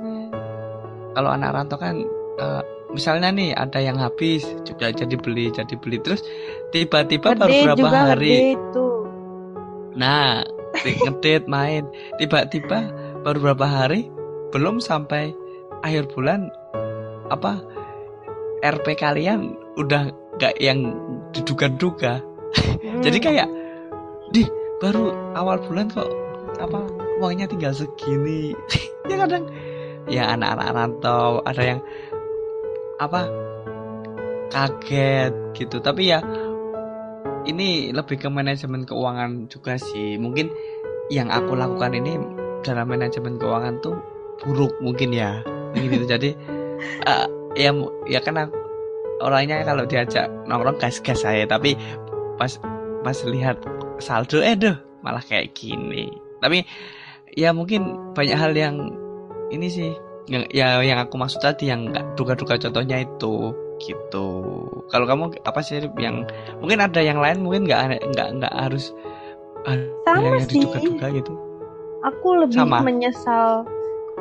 kalau 1.15 1.29
anak 1.31 1.55
rantau 1.55 1.79
kan 1.79 2.03
eh, 2.39 2.63
misalnya 2.91 3.31
nih 3.31 3.55
ada 3.55 3.79
yang 3.79 3.95
habis 3.99 4.43
juga 4.67 4.91
jadi 4.91 5.15
beli 5.15 5.51
jadi 5.51 5.75
beli. 5.79 5.99
Terus 6.03 6.23
tiba-tiba 6.75 7.35
baru 7.35 7.53
berapa 7.71 7.79
juga 7.79 7.99
hari? 8.15 8.55
itu. 8.55 8.87
nah 9.95 10.43
di- 10.83 10.99
ngedate 11.07 11.47
main. 11.47 11.87
Tiba-tiba 12.19 12.91
baru 13.23 13.51
berapa 13.51 13.67
hari 13.67 14.11
belum 14.51 14.81
sampai 14.83 15.31
akhir 15.85 16.11
bulan 16.11 16.51
apa 17.29 17.61
RP 18.59 18.99
kalian 18.99 19.55
udah 19.79 20.11
gak 20.39 20.55
yang 20.57 20.95
diduga-duga. 21.35 22.23
Hmm. 22.55 23.01
jadi 23.05 23.17
kayak 23.19 23.47
di 24.33 24.47
baru 24.79 25.35
awal 25.35 25.59
bulan 25.61 25.91
kok 25.91 26.07
apa 26.57 26.79
uangnya 27.19 27.45
tinggal 27.45 27.75
segini. 27.75 28.55
Ya 29.09 29.25
kadang 29.25 29.49
ya 30.05 30.37
anak-anak 30.37 30.69
rantau 30.69 31.41
ada 31.41 31.63
yang 31.65 31.81
apa 33.01 33.25
kaget 34.53 35.33
gitu. 35.57 35.81
Tapi 35.81 36.13
ya 36.13 36.21
ini 37.49 37.89
lebih 37.89 38.21
ke 38.21 38.29
manajemen 38.29 38.85
keuangan 38.85 39.49
juga 39.49 39.81
sih. 39.81 40.21
Mungkin 40.21 40.53
yang 41.09 41.33
aku 41.33 41.57
lakukan 41.57 41.97
ini 41.97 42.21
dalam 42.61 42.85
manajemen 42.85 43.41
keuangan 43.41 43.81
tuh 43.81 43.97
buruk 44.45 44.77
mungkin 44.77 45.09
ya. 45.09 45.41
Gitu. 45.73 46.05
Jadi 46.05 46.37
eh, 47.09 47.27
ya 47.57 47.73
ya 48.05 48.19
kan 48.21 48.45
aku, 48.45 48.53
orangnya 49.19 49.63
kalau 49.67 49.83
diajak 49.85 50.27
nongkrong 50.47 50.79
gas-gas 50.79 51.23
saya 51.23 51.43
tapi 51.45 51.75
pas 52.39 52.59
pas 53.03 53.17
lihat 53.27 53.59
saldo 53.99 54.39
eh 54.39 54.55
duh 54.55 54.75
malah 55.03 55.23
kayak 55.23 55.55
gini 55.55 56.07
tapi 56.39 56.63
ya 57.35 57.51
mungkin 57.51 58.13
banyak 58.15 58.35
hal 58.35 58.51
yang 58.55 58.95
ini 59.51 59.67
sih 59.67 59.91
yang 60.29 60.45
ya 60.53 60.79
yang 60.85 60.99
aku 61.01 61.17
maksud 61.17 61.41
tadi 61.41 61.71
yang 61.71 61.89
nggak 61.89 62.15
duga-duga 62.15 62.55
contohnya 62.59 63.01
itu 63.01 63.51
gitu 63.79 64.27
kalau 64.91 65.05
kamu 65.07 65.31
apa 65.47 65.59
sih 65.63 65.83
yang 65.97 66.27
mungkin 66.59 66.83
ada 66.83 66.99
yang 66.99 67.17
lain 67.23 67.39
mungkin 67.43 67.63
nggak 67.65 68.03
nggak 68.13 68.27
nggak 68.39 68.53
harus 68.55 68.91
ada 69.67 69.83
Sama 70.07 70.23
yang 70.23 70.47
sih. 70.47 70.59
diduga-duga 70.59 71.07
gitu 71.15 71.33
Aku 71.99 72.27
lebih 72.39 72.63
Sama. 72.63 72.79
menyesal 72.79 73.67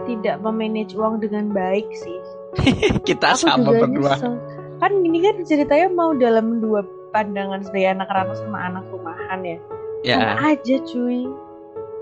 tidak 0.06 0.42
memanage 0.42 0.94
uang 0.98 1.22
dengan 1.22 1.50
baik 1.54 1.86
sih. 1.94 2.18
kita 3.08 3.38
Aku 3.38 3.46
sama 3.46 3.70
berdua 3.70 4.18
nyesel. 4.18 4.34
Kan 4.78 5.02
ini 5.02 5.18
kan 5.22 5.36
ceritanya 5.42 5.90
mau 5.90 6.14
dalam 6.14 6.62
dua 6.62 6.86
pandangan 7.10 7.66
sebagai 7.66 7.98
anak 7.98 8.08
rantau 8.14 8.36
sama 8.38 8.58
anak 8.70 8.84
rumahan 8.94 9.40
ya. 9.42 9.58
Sama 10.06 10.22
ya 10.22 10.30
aja 10.54 10.76
cuy. 10.86 11.26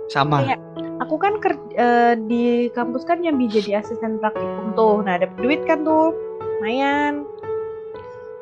sama 0.06 0.38
Kayak 0.45 0.61
aku 1.02 1.14
kan 1.18 1.35
ker- 1.42 1.73
eh, 1.75 2.14
di 2.30 2.71
kampus 2.71 3.02
kan 3.02 3.25
yang 3.25 3.40
jadi 3.42 3.83
asisten 3.83 4.23
praktikum 4.23 4.76
tuh. 4.78 5.02
Nah, 5.02 5.18
dapet 5.18 5.35
duit 5.40 5.61
kan 5.66 5.83
tuh. 5.83 6.14
Lumayan. 6.61 7.26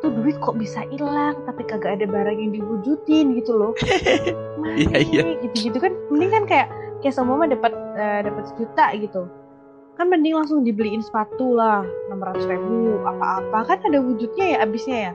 Tuh 0.05 0.11
duit 0.13 0.37
kok 0.37 0.61
bisa 0.61 0.85
hilang 0.93 1.41
tapi 1.49 1.65
kagak 1.65 1.97
ada 2.03 2.07
barang 2.11 2.37
yang 2.37 2.53
diwujudin 2.53 3.39
gitu 3.39 3.53
loh. 3.55 3.73
Iya, 4.65 4.97
iya. 5.07 5.23
gitu-gitu 5.45 5.77
kan 5.77 5.93
mending 6.11 6.33
kan 6.35 6.45
kayak 6.51 6.67
kayak 6.99 7.15
semua 7.15 7.37
mah 7.37 7.47
dapat 7.47 7.71
eh, 7.95 8.21
dapat 8.27 8.43
sejuta 8.51 8.91
gitu. 8.97 9.29
Kan 9.95 10.11
mending 10.11 10.35
langsung 10.35 10.67
dibeliin 10.67 11.03
sepatu 11.03 11.55
lah 11.55 11.87
600 12.11 12.51
ribu 12.51 12.99
apa-apa. 13.07 13.59
Kan 13.71 13.79
ada 13.87 13.99
wujudnya 14.03 14.45
ya 14.55 14.59
abisnya 14.67 14.99
ya. 14.99 15.13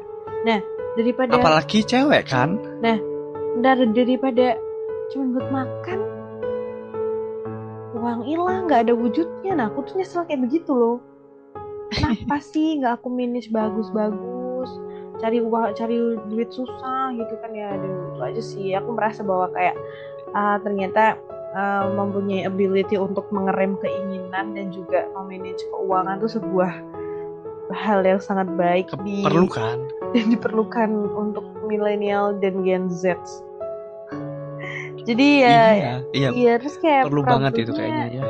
Nah, 0.48 0.60
daripada 0.96 1.36
apalagi 1.36 1.84
cewek 1.84 2.24
kan? 2.32 2.56
Dar 3.60 3.76
daripada 3.92 4.56
cuma 5.12 5.36
buat 5.36 5.48
makan 5.52 6.00
uang 8.00 8.22
hilang 8.24 8.72
nggak 8.72 8.88
ada 8.88 8.94
wujudnya. 8.96 9.52
Nah 9.60 9.68
aku 9.68 9.84
tuh 9.84 10.00
nyesel 10.00 10.24
kayak 10.24 10.48
begitu 10.48 10.72
loh. 10.72 11.04
Kenapa 11.92 12.40
sih 12.56 12.80
nggak 12.80 13.04
aku 13.04 13.12
manage 13.12 13.52
bagus-bagus? 13.52 14.72
Cari 15.20 15.44
uang 15.44 15.76
cari 15.76 15.98
duit 16.32 16.50
susah 16.56 17.12
gitu 17.20 17.36
kan 17.44 17.52
ya. 17.52 17.76
Dan 17.76 17.92
itu 18.16 18.20
aja 18.24 18.42
sih. 18.42 18.68
Aku 18.80 18.96
merasa 18.96 19.20
bahwa 19.28 19.52
kayak 19.52 19.76
ah, 20.32 20.56
ternyata 20.64 21.20
ah, 21.56 21.90
mempunyai 21.90 22.46
ability 22.46 23.00
untuk 23.00 23.26
mengerem 23.34 23.78
keinginan 23.82 24.54
dan 24.54 24.70
juga 24.70 25.10
memanage 25.18 25.64
keuangan 25.74 26.22
tuh 26.22 26.32
sebuah 26.38 26.72
hal 27.70 28.02
yang 28.02 28.18
sangat 28.18 28.50
baik 28.58 28.90
di 29.06 29.22
perlu 29.22 29.46
kan 29.46 29.78
dan 30.18 30.26
diperlukan 30.34 30.90
untuk 31.14 31.46
milenial 31.70 32.34
dan 32.42 32.66
Gen 32.66 32.90
Z. 32.90 33.18
Jadi 35.10 35.42
ya, 35.42 35.50
iya 35.74 35.94
iya 36.14 36.30
iya 36.34 36.54
terus 36.62 36.78
kayak 36.78 37.10
perlu 37.10 37.26
banget 37.26 37.66
itu 37.66 37.72
kayaknya 37.74 38.22
ya 38.22 38.26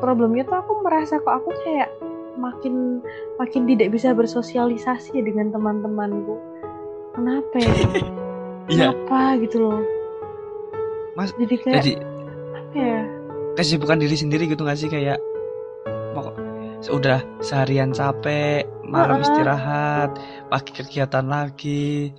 Problemnya 0.00 0.42
tuh 0.48 0.58
aku 0.58 0.82
merasa 0.82 1.20
kok 1.20 1.30
aku 1.30 1.50
kayak 1.62 1.92
makin 2.40 3.04
makin 3.36 3.68
tidak 3.68 3.92
bisa 3.92 4.16
bersosialisasi 4.16 5.20
dengan 5.20 5.52
teman-temanku. 5.52 6.40
Kenapa 7.12 7.56
ya? 7.60 7.74
iya 8.72 8.88
Kenapa 8.96 9.36
gitu 9.44 9.56
loh? 9.60 9.80
Mas, 11.12 11.30
jadi 11.36 11.54
kayak 11.60 11.76
jadi 11.84 11.92
ya? 12.74 13.00
kesibukan 13.54 14.00
diri 14.00 14.16
sendiri 14.16 14.48
gitu 14.48 14.64
gak 14.64 14.80
sih 14.80 14.88
kayak 14.88 15.20
pokok 16.12 16.34
udah 16.90 17.22
seharian 17.38 17.94
capek 17.94 18.66
malam 18.82 19.22
Heeh. 19.22 19.24
istirahat 19.24 20.10
pagi 20.50 20.72
kegiatan 20.74 21.24
lagi 21.24 22.10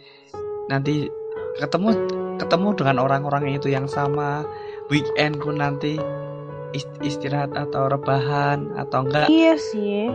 nanti 0.71 1.11
ketemu 1.59 1.91
ketemu 2.39 2.69
dengan 2.73 2.97
orang-orang 3.03 3.53
itu 3.53 3.67
yang 3.69 3.85
sama 3.85 4.47
weekend 4.87 5.37
pun 5.43 5.59
nanti 5.59 5.99
ist- 6.71 7.01
istirahat 7.03 7.51
atau 7.53 7.91
rebahan 7.91 8.71
atau 8.73 9.05
enggak 9.05 9.27
Iya 9.29 9.53
sih. 9.59 10.09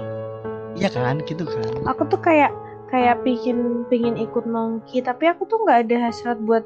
Iya 0.74 0.88
kan, 0.94 1.20
gitu 1.26 1.42
kan. 1.44 1.68
aku 1.86 2.06
tuh 2.06 2.20
kayak 2.22 2.50
kayak 2.88 3.20
pingin 3.22 3.84
pingin 3.92 4.16
ikut 4.16 4.48
nongki 4.48 5.04
tapi 5.04 5.28
aku 5.28 5.44
tuh 5.44 5.60
nggak 5.60 5.86
ada 5.86 6.08
hasrat 6.08 6.40
buat 6.40 6.64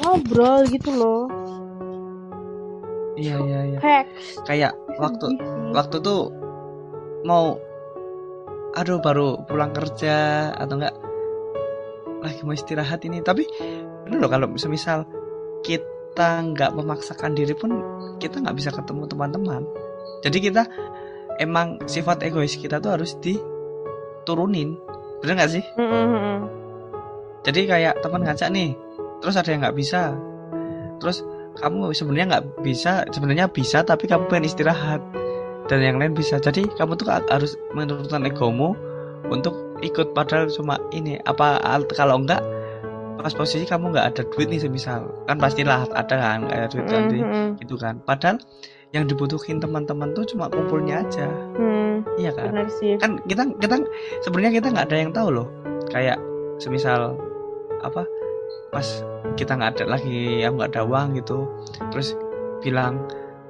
ngobrol 0.00 0.64
gitu 0.70 0.90
loh 0.94 1.28
Iya 3.16 3.36
iya 3.42 3.60
iya. 3.66 3.78
kayak 3.80 4.04
Kayak 4.44 4.72
waktu 4.96 5.26
sih. 5.32 5.40
waktu 5.72 5.96
tuh 6.00 6.30
mau 7.24 7.56
aduh 8.72 9.00
baru 9.00 9.40
pulang 9.48 9.72
kerja 9.72 10.14
atau 10.52 10.76
enggak 10.76 10.94
lagi 12.20 12.40
mau 12.44 12.52
istirahat 12.52 13.00
ini 13.02 13.20
tapi 13.20 13.48
bener 14.04 14.20
loh 14.20 14.28
kalau 14.28 14.46
semisal 14.54 15.08
kita 15.64 16.44
nggak 16.44 16.76
memaksakan 16.76 17.32
diri 17.32 17.56
pun 17.56 17.72
kita 18.20 18.36
nggak 18.38 18.56
bisa 18.56 18.70
ketemu 18.70 19.08
teman-teman 19.08 19.62
jadi 20.20 20.38
kita 20.38 20.62
emang 21.40 21.80
sifat 21.84 22.20
egois 22.22 22.56
kita 22.56 22.76
tuh 22.78 23.00
harus 23.00 23.16
diturunin 23.20 24.76
bener 25.20 25.34
nggak 25.40 25.52
sih 25.52 25.64
Mm, 25.76 25.88
mm, 25.88 26.06
mm. 26.12 26.38
jadi 27.48 27.60
kayak 27.64 27.94
teman 28.04 28.22
ngajak 28.24 28.48
nih 28.52 28.76
terus 29.20 29.36
ada 29.36 29.48
yang 29.48 29.64
nggak 29.64 29.76
bisa 29.76 30.12
terus 31.00 31.24
kamu 31.56 31.92
sebenarnya 31.96 32.26
nggak 32.36 32.44
bisa 32.62 33.04
sebenarnya 33.10 33.46
bisa 33.50 33.82
tapi 33.82 34.06
kamu 34.06 34.28
pengen 34.28 34.48
istirahat. 34.48 35.00
Dan 35.66 35.82
yang 35.82 35.98
lain 35.98 36.14
bisa. 36.14 36.38
Jadi 36.38 36.70
kamu 36.78 36.94
tuh 36.94 37.10
harus 37.10 37.58
menurunkan 37.74 38.22
egomu 38.22 38.78
untuk 39.26 39.74
ikut 39.82 40.14
padahal 40.14 40.46
cuma 40.46 40.78
ini. 40.94 41.18
Apa 41.26 41.58
al- 41.58 41.90
kalau 41.90 42.22
enggak 42.22 42.38
pas 43.18 43.34
posisi 43.34 43.66
kamu 43.66 43.90
nggak 43.90 44.06
ada 44.14 44.22
duit 44.30 44.46
nih 44.46 44.62
semisal. 44.62 45.10
Kan 45.26 45.42
pastilah 45.42 45.90
ada 45.90 46.14
kan 46.14 46.46
kayak 46.46 46.70
duit 46.70 46.86
Mm, 46.86 46.92
nanti 46.94 47.18
mm, 47.18 47.26
mm. 47.26 47.48
gitu 47.66 47.74
kan. 47.74 47.98
Padahal 48.06 48.38
yang 48.94 49.10
dibutuhin 49.10 49.58
teman-teman 49.58 50.14
tuh 50.14 50.22
cuma 50.30 50.46
kumpulnya 50.46 51.02
aja. 51.02 51.26
Hmm, 51.58 52.06
iya 52.14 52.30
kan? 52.30 52.54
Benar 52.54 52.70
sih. 52.70 52.94
Kan 53.02 53.18
kita 53.26 53.50
kita 53.58 53.82
sebenarnya 54.22 54.62
kita 54.62 54.70
nggak 54.70 54.86
ada 54.86 54.96
yang 55.02 55.10
tahu 55.10 55.28
loh. 55.34 55.48
Kayak 55.90 56.22
semisal 56.62 57.18
apa 57.82 58.06
pas 58.76 58.88
kita 59.40 59.56
nggak 59.56 59.80
ada 59.80 59.84
lagi 59.96 60.44
yang 60.44 60.60
nggak 60.60 60.76
ada 60.76 60.84
uang 60.84 61.16
gitu 61.16 61.48
terus 61.88 62.12
bilang 62.60 63.00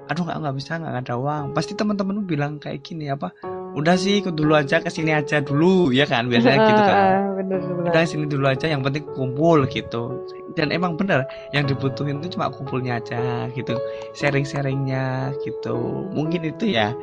aduh 0.07 0.23
nggak 0.23 0.39
nggak 0.39 0.55
bisa 0.55 0.79
nggak 0.79 1.03
ada 1.03 1.15
uang. 1.19 1.45
Pasti 1.51 1.75
teman-temanmu 1.75 2.23
bilang 2.31 2.63
kayak 2.63 2.87
gini 2.87 3.11
apa 3.11 3.35
udah 3.77 3.99
sih 3.99 4.25
ikut 4.25 4.33
dulu 4.33 4.57
aja 4.57 4.81
ke 4.81 4.89
sini 4.89 5.13
aja 5.13 5.43
dulu 5.43 5.91
ya 5.91 6.07
kan 6.07 6.31
biasanya 6.31 6.59
gitu 6.63 6.83
kan. 6.87 6.97
Ah, 6.97 7.27
bener 7.37 7.59
bener. 7.61 7.91
Udah 7.91 8.03
sini 8.07 8.25
dulu 8.31 8.47
aja 8.47 8.67
yang 8.71 8.81
penting 8.87 9.05
kumpul 9.13 9.67
gitu. 9.67 10.25
Dan 10.55 10.73
emang 10.73 10.95
bener 10.97 11.27
yang 11.53 11.67
dibutuhin 11.67 12.23
itu 12.23 12.39
cuma 12.39 12.49
kumpulnya 12.49 13.03
aja 13.03 13.51
gitu 13.53 13.77
sharing-sharingnya 14.15 15.35
gitu. 15.43 16.07
Mungkin 16.15 16.55
itu 16.55 16.71
ya 16.71 16.95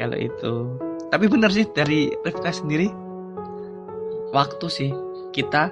kalau 0.00 0.16
itu. 0.16 0.54
Tapi 1.12 1.24
bener 1.30 1.52
sih 1.52 1.68
dari 1.70 2.10
Rifka 2.24 2.50
sendiri 2.50 2.90
waktu 4.34 4.66
sih 4.66 4.90
kita 5.30 5.70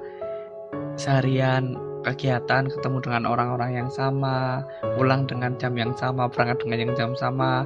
seharian 0.95 1.75
kegiatan 2.05 2.69
ketemu 2.69 2.99
dengan 3.01 3.23
orang-orang 3.25 3.81
yang 3.81 3.91
sama 3.91 4.63
pulang 4.95 5.25
dengan 5.25 5.57
jam 5.57 5.73
yang 5.75 5.97
sama 5.97 6.29
berangkat 6.29 6.63
dengan 6.63 6.79
yang 6.89 6.93
jam 6.95 7.11
sama 7.17 7.65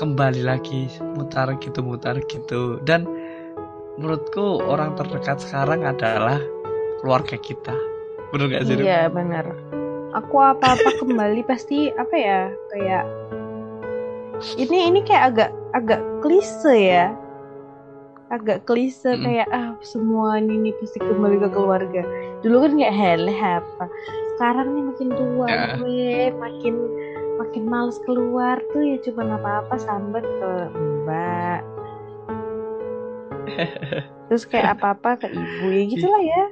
kembali 0.00 0.42
lagi 0.42 0.88
mutar 1.14 1.52
gitu 1.60 1.84
mutar 1.84 2.16
gitu. 2.26 2.80
Dan 2.82 3.04
menurutku 4.00 4.64
orang 4.64 4.96
terdekat 4.96 5.44
sekarang 5.44 5.84
adalah 5.84 6.40
keluarga 7.04 7.36
kita. 7.36 7.76
Bener 8.32 8.46
gak 8.48 8.62
sih 8.64 8.80
iya 8.80 9.10
benar 9.10 9.70
aku 10.14 10.36
apa 10.42 10.74
apa 10.74 10.90
kembali 11.02 11.40
pasti 11.46 11.90
apa 11.94 12.14
ya 12.14 12.40
kayak 12.74 13.04
ini 14.56 14.78
ini 14.90 15.00
kayak 15.04 15.24
agak 15.34 15.50
agak 15.76 16.00
klise 16.24 16.74
ya 16.74 17.06
agak 18.30 18.62
klise 18.62 19.18
Mm-mm. 19.18 19.26
kayak 19.26 19.48
ah 19.50 19.74
semua 19.82 20.38
ini 20.38 20.70
pasti 20.78 21.02
kembali 21.02 21.42
ke 21.42 21.48
keluarga. 21.50 22.02
Dulu 22.46 22.56
kan 22.62 22.72
kayak 22.78 22.94
hele 22.94 23.34
apa. 23.34 23.84
Sekarang 24.38 24.72
nih 24.72 24.84
makin 24.86 25.08
tua 25.10 25.46
Ya. 25.50 25.66
gue 25.76 26.10
makin 26.38 26.74
makin 27.42 27.64
males 27.66 27.98
keluar 28.06 28.62
tuh 28.70 28.82
ya 28.86 28.96
cuma 29.02 29.26
apa-apa 29.34 29.74
sambat 29.82 30.22
ke 30.22 30.52
mbak. 30.70 31.60
Terus 34.30 34.44
kayak 34.46 34.78
apa-apa 34.78 35.26
ke 35.26 35.26
ibu 35.34 35.66
ya 35.74 35.82
gitulah 35.90 36.22
ya 36.22 36.44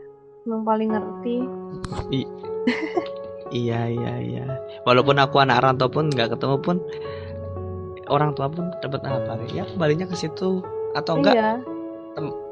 yang 0.51 0.67
paling 0.67 0.91
ngerti. 0.91 1.47
Iya 3.55 3.81
iya 3.88 4.12
iya. 4.19 4.45
Walaupun 4.83 5.17
aku 5.23 5.38
anak 5.41 5.62
rantau 5.62 5.87
pun 5.88 6.11
nggak 6.11 6.35
ketemu 6.35 6.59
pun 6.59 6.77
orang 8.11 8.35
tua 8.35 8.51
pun 8.51 8.73
dapat 8.83 9.05
apa 9.07 9.38
ya 9.53 9.62
kembalinya 9.69 10.09
ke 10.09 10.17
situ 10.17 10.64
atau 10.96 11.20
enggak 11.20 11.35
iya 11.37 11.53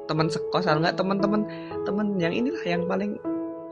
teman 0.06 0.30
sekos 0.30 0.64
atau 0.64 0.78
enggak 0.78 0.96
teman-teman 0.96 1.42
teman 1.82 2.14
yang 2.22 2.30
inilah 2.32 2.62
yang 2.62 2.86
paling 2.86 3.18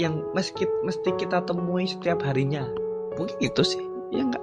yang 0.03 0.27
meski 0.35 0.67
mesti 0.83 1.15
kita 1.15 1.47
temui 1.47 1.87
setiap 1.87 2.19
harinya. 2.27 2.67
Mungkin 3.15 3.39
itu 3.39 3.63
sih 3.63 3.83
ya 4.11 4.27
enggak? 4.27 4.43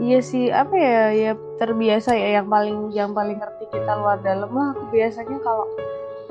Iya 0.00 0.18
sih, 0.24 0.48
apa 0.48 0.72
ya, 0.80 1.12
ya 1.12 1.32
terbiasa 1.60 2.16
ya 2.16 2.40
yang 2.40 2.48
paling 2.48 2.88
yang 2.96 3.12
paling 3.12 3.36
ngerti 3.36 3.68
kita 3.68 3.92
luar 4.00 4.16
dalam 4.24 4.48
lah. 4.48 4.72
Aku 4.72 4.88
biasanya 4.88 5.36
kalau 5.44 5.68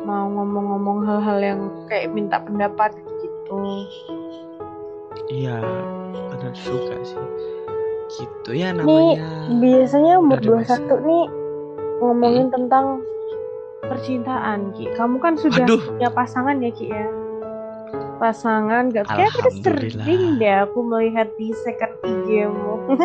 mau 0.01 0.25
ngomong-ngomong 0.25 1.05
hal-hal 1.05 1.37
yang 1.37 1.59
kayak 1.85 2.09
minta 2.09 2.41
pendapat 2.41 2.97
gitu. 3.21 3.61
iya 5.29 5.61
benar 6.33 6.53
juga 6.57 6.97
sih. 7.05 7.21
Gitu 8.09 8.57
ya 8.57 8.73
Nih, 8.73 8.81
namanya. 8.81 9.29
biasanya 9.61 10.13
umur 10.17 10.41
udah 10.41 10.65
21 10.65 11.05
nih 11.05 11.25
ngomongin 11.99 12.47
tentang 12.51 13.03
percintaan, 13.85 14.71
Ki. 14.75 14.88
Kamu 14.95 15.19
kan 15.19 15.35
sudah 15.35 15.67
Waduh. 15.67 15.81
punya 15.95 16.09
pasangan 16.12 16.55
ya, 16.59 16.71
Ki 16.71 16.88
ya? 16.89 17.07
Pasangan 18.19 18.91
gak 18.91 19.07
kayak 19.07 19.31
udah 19.31 19.53
sering 19.63 20.35
deh 20.35 20.55
aku 20.67 20.83
melihat 20.83 21.31
di 21.39 21.55
second 21.63 21.95
IG-mu. 22.03 22.75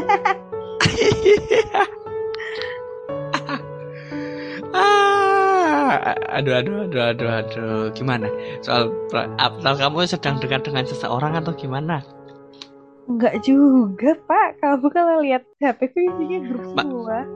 ah 4.74 6.18
aduh 6.34 6.58
aduh 6.58 6.90
aduh 6.90 7.14
aduh 7.14 7.30
aduh 7.30 7.94
gimana 7.94 8.26
soal 8.58 8.90
soal 9.62 9.76
kamu 9.78 10.02
sedang 10.10 10.42
dekat 10.42 10.66
dengan 10.66 10.82
seseorang 10.82 11.38
atau 11.38 11.54
gimana 11.54 12.02
Enggak 13.04 13.44
juga, 13.44 14.16
Pak. 14.16 14.64
Kamu 14.64 14.88
kalau 14.88 15.20
lihat 15.20 15.44
HP 15.60 15.92
ku 15.92 15.98
isinya 16.00 16.40
grup 16.40 16.72
semua. 16.72 17.28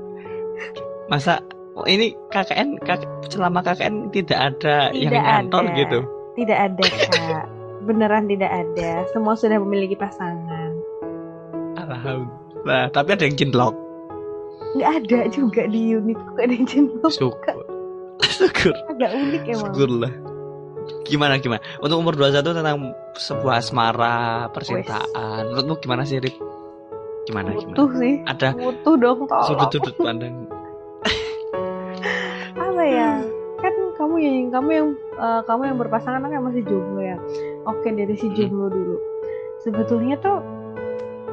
Masa 1.09 1.41
oh, 1.73 1.85
ini 1.85 2.13
KKN 2.29 2.81
kak, 2.81 3.01
selama 3.27 3.61
KKN 3.61 4.09
tidak 4.11 4.39
ada 4.39 4.93
yang 4.93 5.11
Tidak 5.11 5.25
ngantor 5.25 5.65
ada. 5.65 5.77
gitu 5.77 6.01
Tidak 6.35 6.55
ada, 6.57 6.83
Kak. 7.11 7.47
Beneran 7.83 8.25
tidak 8.27 8.47
ada. 8.47 9.03
Semua 9.11 9.35
sudah 9.35 9.59
memiliki 9.59 9.95
pasangan. 9.95 10.71
alhamdulillah 11.77 12.91
tapi 12.91 13.09
ada 13.13 13.25
yang 13.25 13.37
cinlok 13.37 13.75
Nggak 14.71 14.91
ada 15.01 15.19
juga 15.29 15.63
di 15.65 15.95
unitku 15.95 16.33
ada 16.37 16.53
yang 16.53 16.67
cinta. 16.67 17.09
syukur 17.09 17.57
syukur 18.21 18.75
Agak 18.87 19.11
unik 19.11 19.43
emang. 19.47 19.61
syukur 19.65 19.89
lah 19.97 20.13
gimana 21.05 21.37
gimana 21.37 21.61
untuk 21.79 21.97
umur 21.97 22.15
21 22.15 22.45
tentang 22.55 22.77
sebuah 23.15 23.55
asmara 23.59 24.17
percintaan 24.51 25.09
menurutmu 25.47 25.75
gimana 25.79 26.03
sih 26.03 26.17
Rip 26.17 26.37
gimana 27.25 27.53
Butuh 27.53 27.89
gimana 27.89 27.93
sih. 27.95 28.15
ada 28.25 28.49
Butuh 28.53 28.95
dong, 28.97 29.19
sudut 29.43 29.69
tolong. 29.69 29.71
sudut 29.73 29.95
pandang 29.99 30.35
kamu 34.49 34.69
yang 34.71 34.89
kamu 34.89 35.19
yang 35.19 35.19
eh, 35.19 35.41
kamu 35.45 35.63
yang 35.67 35.79
berpasangan 35.79 36.21
kan 36.21 36.43
masih 36.43 36.63
jomblo 36.63 37.01
ya. 37.01 37.17
Oke, 37.65 37.89
dari 37.91 38.15
si 38.15 38.27
Hmm. 38.27 38.37
jomblo 38.37 38.67
dulu. 38.69 38.97
Sebetulnya 39.61 40.17
tuh 40.19 40.39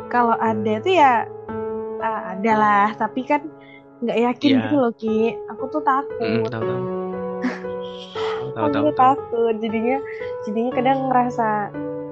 kalau 0.07 0.35
ada 0.35 0.73
tuh 0.79 0.93
ya 0.93 1.25
ah, 1.99 2.33
ada 2.33 2.53
lah, 2.53 2.87
tapi 2.95 3.23
kan 3.23 3.41
nggak 3.99 4.19
yakin 4.21 4.49
Iya. 4.51 4.59
gitu 4.61 4.75
loh, 4.75 4.93
Ki. 4.93 5.17
Aku 5.49 5.63
tuh 5.67 5.81
takut. 5.81 6.19
hmm, 6.19 6.45
tahu 6.45 6.63
tahu 6.63 6.81
tahu 8.55 8.65
Aku 8.65 8.67
tahu 8.69 8.87
tahu. 8.87 8.95
takut 8.95 9.53
jadinya 9.59 9.97
jadinya 10.43 10.71
kadang 10.71 10.99
ngerasa 11.09 11.47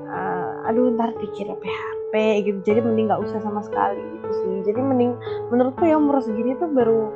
uh, 0.05 0.67
aduh 0.67 0.91
ntar 0.93 1.15
dikira 1.15 1.55
PHP 1.55 2.13
gitu 2.43 2.59
jadi 2.63 2.79
mending 2.79 3.07
nggak 3.07 3.23
usah 3.23 3.39
sama 3.39 3.63
sekali 3.63 3.99
gitu 3.99 4.29
sih 4.33 4.55
jadi 4.67 4.79
mending 4.79 5.15
menurutku 5.49 5.83
ya 5.83 5.95
umur 5.95 6.19
segini 6.19 6.53
tuh 6.55 6.67
baru 6.67 7.09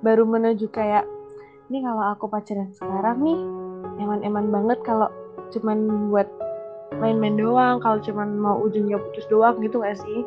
baru 0.00 0.26
menuju 0.26 0.66
kayak 0.68 1.06
ini 1.66 1.78
kalau 1.80 2.04
aku 2.12 2.26
pacaran 2.26 2.70
sekarang 2.70 3.18
nih 3.20 3.38
eman-eman 3.98 4.46
banget 4.50 4.78
kalau 4.82 5.08
cuman 5.50 5.78
buat 6.08 6.28
main-main 6.94 7.34
doang 7.34 7.78
kalau 7.78 7.98
cuman 7.98 8.28
mau 8.32 8.56
ujungnya 8.60 8.96
putus 8.96 9.24
doang 9.26 9.58
gitu 9.60 9.80
gak 9.80 9.96
sih 9.96 10.22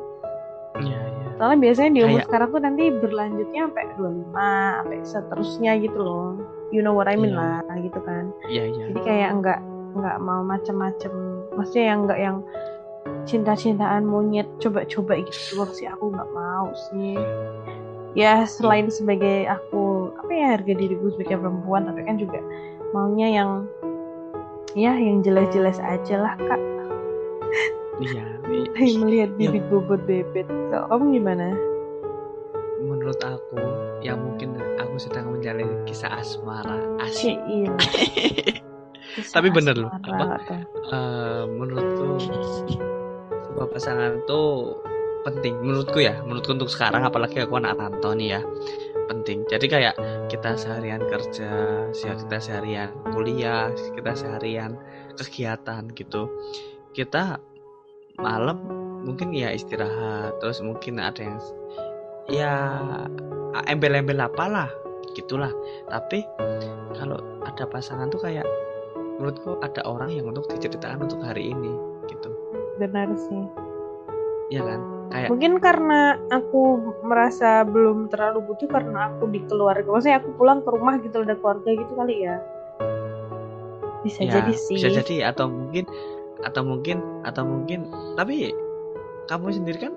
Iya, 0.77 0.93
iya. 0.93 1.27
soalnya 1.35 1.57
biasanya 1.59 1.89
di 1.89 2.01
umur 2.01 2.11
Kayak- 2.13 2.27
sekarang 2.27 2.49
tuh 2.51 2.61
nanti 2.61 2.83
berlanjutnya 2.93 3.61
sampai 3.65 3.83
25 3.97 4.29
sampai 4.77 4.97
seterusnya 5.01 5.71
gitu 5.79 5.97
loh 5.97 6.27
you 6.69 6.81
know 6.81 6.93
what 6.93 7.07
I 7.07 7.15
mean 7.15 7.33
Iya. 7.33 7.65
lah 7.65 7.77
gitu 7.79 7.99
kan 7.99 8.23
Iya, 8.45 8.63
iya. 8.67 8.83
jadi 8.87 8.99
kayak 9.01 9.29
nggak 9.41 9.59
nggak 9.97 10.17
mau 10.19 10.41
macem-macem 10.43 11.13
maksudnya 11.55 11.85
yang 11.87 11.99
nggak 12.05 12.19
yang 12.19 12.37
cinta-cintaan 13.23 14.03
monyet 14.03 14.45
coba-coba 14.59 15.17
gitu 15.17 15.57
doang 15.57 15.71
sih 15.71 15.87
aku 15.87 16.11
nggak 16.11 16.29
mau 16.29 16.67
sih 16.87 17.15
ya 18.17 18.49
selain 18.49 18.89
sebagai 18.89 19.45
aku 19.45 20.09
apa 20.17 20.31
ya 20.33 20.45
harga 20.57 20.73
diriku 20.73 21.13
sebagai 21.13 21.37
perempuan 21.37 21.85
tapi 21.85 22.01
kan 22.01 22.17
juga 22.17 22.41
maunya 22.89 23.29
yang 23.29 23.69
ya 24.73 24.97
yang 24.97 25.21
jelas-jelas 25.21 25.77
aja 25.77 26.17
lah 26.17 26.33
kak. 26.33 26.61
Iya 28.01 28.25
melihat 29.05 29.29
bibit 29.37 29.61
bobot 29.69 30.01
bebet. 30.09 30.49
Kalau 30.49 30.89
kamu 30.89 31.21
gimana? 31.21 31.53
Menurut 32.81 33.21
aku 33.21 33.61
yang 34.01 34.17
mungkin 34.17 34.57
aku 34.81 34.97
sedang 34.97 35.29
menjalani 35.29 35.85
kisah 35.85 36.09
asmara. 36.17 36.81
Asik 36.97 37.37
iya. 37.45 37.69
Tapi 39.33 39.49
bener 39.49 39.77
loh 39.77 39.89
apa? 39.93 40.37
uh, 40.93 41.45
menurutku 41.49 42.21
sebuah 43.45 43.67
pasangan 43.73 44.21
tuh 44.29 44.77
penting 45.27 45.59
menurutku 45.59 45.99
ya 45.99 46.23
menurutku 46.23 46.55
untuk 46.55 46.71
sekarang 46.71 47.03
apalagi 47.03 47.43
aku 47.43 47.59
anak 47.59 47.75
rantau 47.75 48.15
nih 48.15 48.39
ya 48.39 48.41
penting. 49.07 49.43
Jadi 49.47 49.65
kayak 49.67 49.95
kita 50.31 50.55
seharian 50.55 51.03
kerja 51.03 51.51
kita 51.91 52.37
seharian 52.39 52.91
kuliah 53.11 53.71
kita 53.95 54.15
seharian 54.15 54.79
kegiatan 55.19 55.87
gitu 55.95 56.31
kita 56.95 57.39
malam 58.19 58.59
mungkin 59.03 59.31
ya 59.35 59.51
istirahat 59.51 60.39
terus 60.43 60.59
mungkin 60.63 60.99
ada 60.99 61.23
yang 61.23 61.39
ya 62.27 62.53
embel-embel 63.67 64.19
apalah 64.23 64.71
gitulah. 65.15 65.51
Tapi 65.91 66.23
kalau 66.95 67.19
ada 67.43 67.63
pasangan 67.67 68.07
tuh 68.11 68.23
kayak 68.23 68.47
menurutku 69.19 69.59
ada 69.59 69.83
orang 69.83 70.13
yang 70.13 70.31
untuk 70.31 70.47
diceritakan 70.51 71.03
untuk 71.03 71.19
hari 71.23 71.51
ini 71.51 71.73
gitu. 72.11 72.31
Benar 72.79 73.11
sih. 73.15 73.43
Ya 74.47 74.63
kan 74.63 74.96
kayak 75.07 75.29
mungkin 75.31 75.53
karena 75.63 76.19
aku 76.29 76.93
merasa 77.03 77.63
belum 77.63 78.11
terlalu 78.11 78.43
butuh 78.51 78.67
karena 78.67 79.11
aku 79.13 79.31
di 79.31 79.39
keluarga 79.47 79.87
maksudnya 79.87 80.19
aku 80.19 80.29
pulang 80.35 80.59
ke 80.63 80.69
rumah 80.69 80.99
gitu 80.99 81.23
ada 81.23 81.35
keluarga 81.39 81.69
gitu 81.71 81.93
kali 81.95 82.15
ya. 82.27 82.35
Bisa 84.03 84.23
ya, 84.23 84.39
jadi 84.39 84.53
sih. 84.53 84.77
bisa 84.77 84.89
jadi 84.93 85.33
atau 85.33 85.49
mungkin 85.49 85.83
atau 86.45 86.61
mungkin 86.61 86.97
atau 87.25 87.43
mungkin 87.43 87.89
tapi 88.13 88.53
kamu 89.25 89.57
sendiri 89.57 89.89
kan 89.89 89.93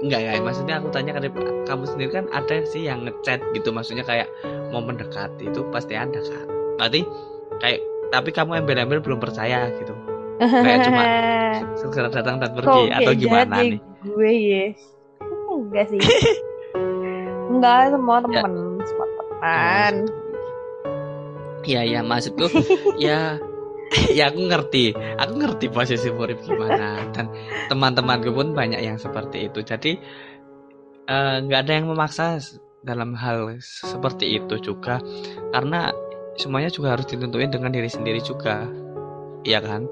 enggak 0.00 0.20
ya 0.24 0.40
maksudnya 0.40 0.80
aku 0.80 0.88
tanya 0.90 1.12
kan 1.14 1.22
kamu 1.68 1.84
sendiri 1.86 2.10
kan 2.10 2.26
ada 2.32 2.64
sih 2.64 2.88
yang 2.88 3.04
ngechat 3.04 3.40
gitu 3.52 3.68
maksudnya 3.70 4.02
kayak 4.02 4.28
mau 4.72 4.80
mendekati 4.80 5.52
itu 5.52 5.60
pasti 5.70 5.94
ada 5.94 6.18
kan. 6.20 6.46
Berarti 6.80 7.04
kayak 7.60 7.80
tapi 8.10 8.30
kamu 8.34 8.64
embel-embel 8.64 8.98
belum 9.04 9.20
percaya 9.20 9.70
gitu. 9.78 9.94
Kayak 10.40 10.88
cuma 10.88 11.02
segera 11.80 12.08
datang 12.08 12.40
dan 12.40 12.56
pergi 12.56 12.88
atau 12.90 13.12
gimana 13.12 13.60
nih 13.60 13.89
gue 14.00 14.32
ya 14.32 14.64
enggak 15.50 15.86
sih. 15.92 16.00
Enggak 17.50 17.92
semua 17.92 18.16
ya. 18.22 18.40
temen 18.40 18.54
ya. 18.78 18.84
semua 18.86 19.06
teman. 19.18 19.94
Ya 21.66 21.80
ya 21.84 22.00
maksudku 22.00 22.46
ya 23.04 23.36
ya 24.14 24.24
aku 24.30 24.40
ngerti. 24.48 24.94
Aku 25.18 25.32
ngerti 25.36 25.66
posisi 25.68 26.08
Murib 26.14 26.40
gimana. 26.46 27.10
Dan 27.12 27.28
teman-temanku 27.68 28.30
pun 28.32 28.54
banyak 28.54 28.80
yang 28.80 28.96
seperti 28.96 29.50
itu. 29.50 29.60
Jadi 29.60 29.98
eh, 31.10 31.36
nggak 31.44 31.60
uh, 31.60 31.64
ada 31.66 31.72
yang 31.74 31.90
memaksa 31.90 32.40
dalam 32.80 33.12
hal 33.18 33.58
seperti 33.60 34.40
itu 34.40 34.56
juga. 34.62 35.02
Karena 35.52 35.92
semuanya 36.38 36.70
juga 36.72 36.96
harus 36.96 37.04
ditentuin 37.10 37.50
dengan 37.50 37.74
diri 37.74 37.90
sendiri 37.90 38.22
juga. 38.22 38.64
Iya 39.44 39.60
kan? 39.60 39.84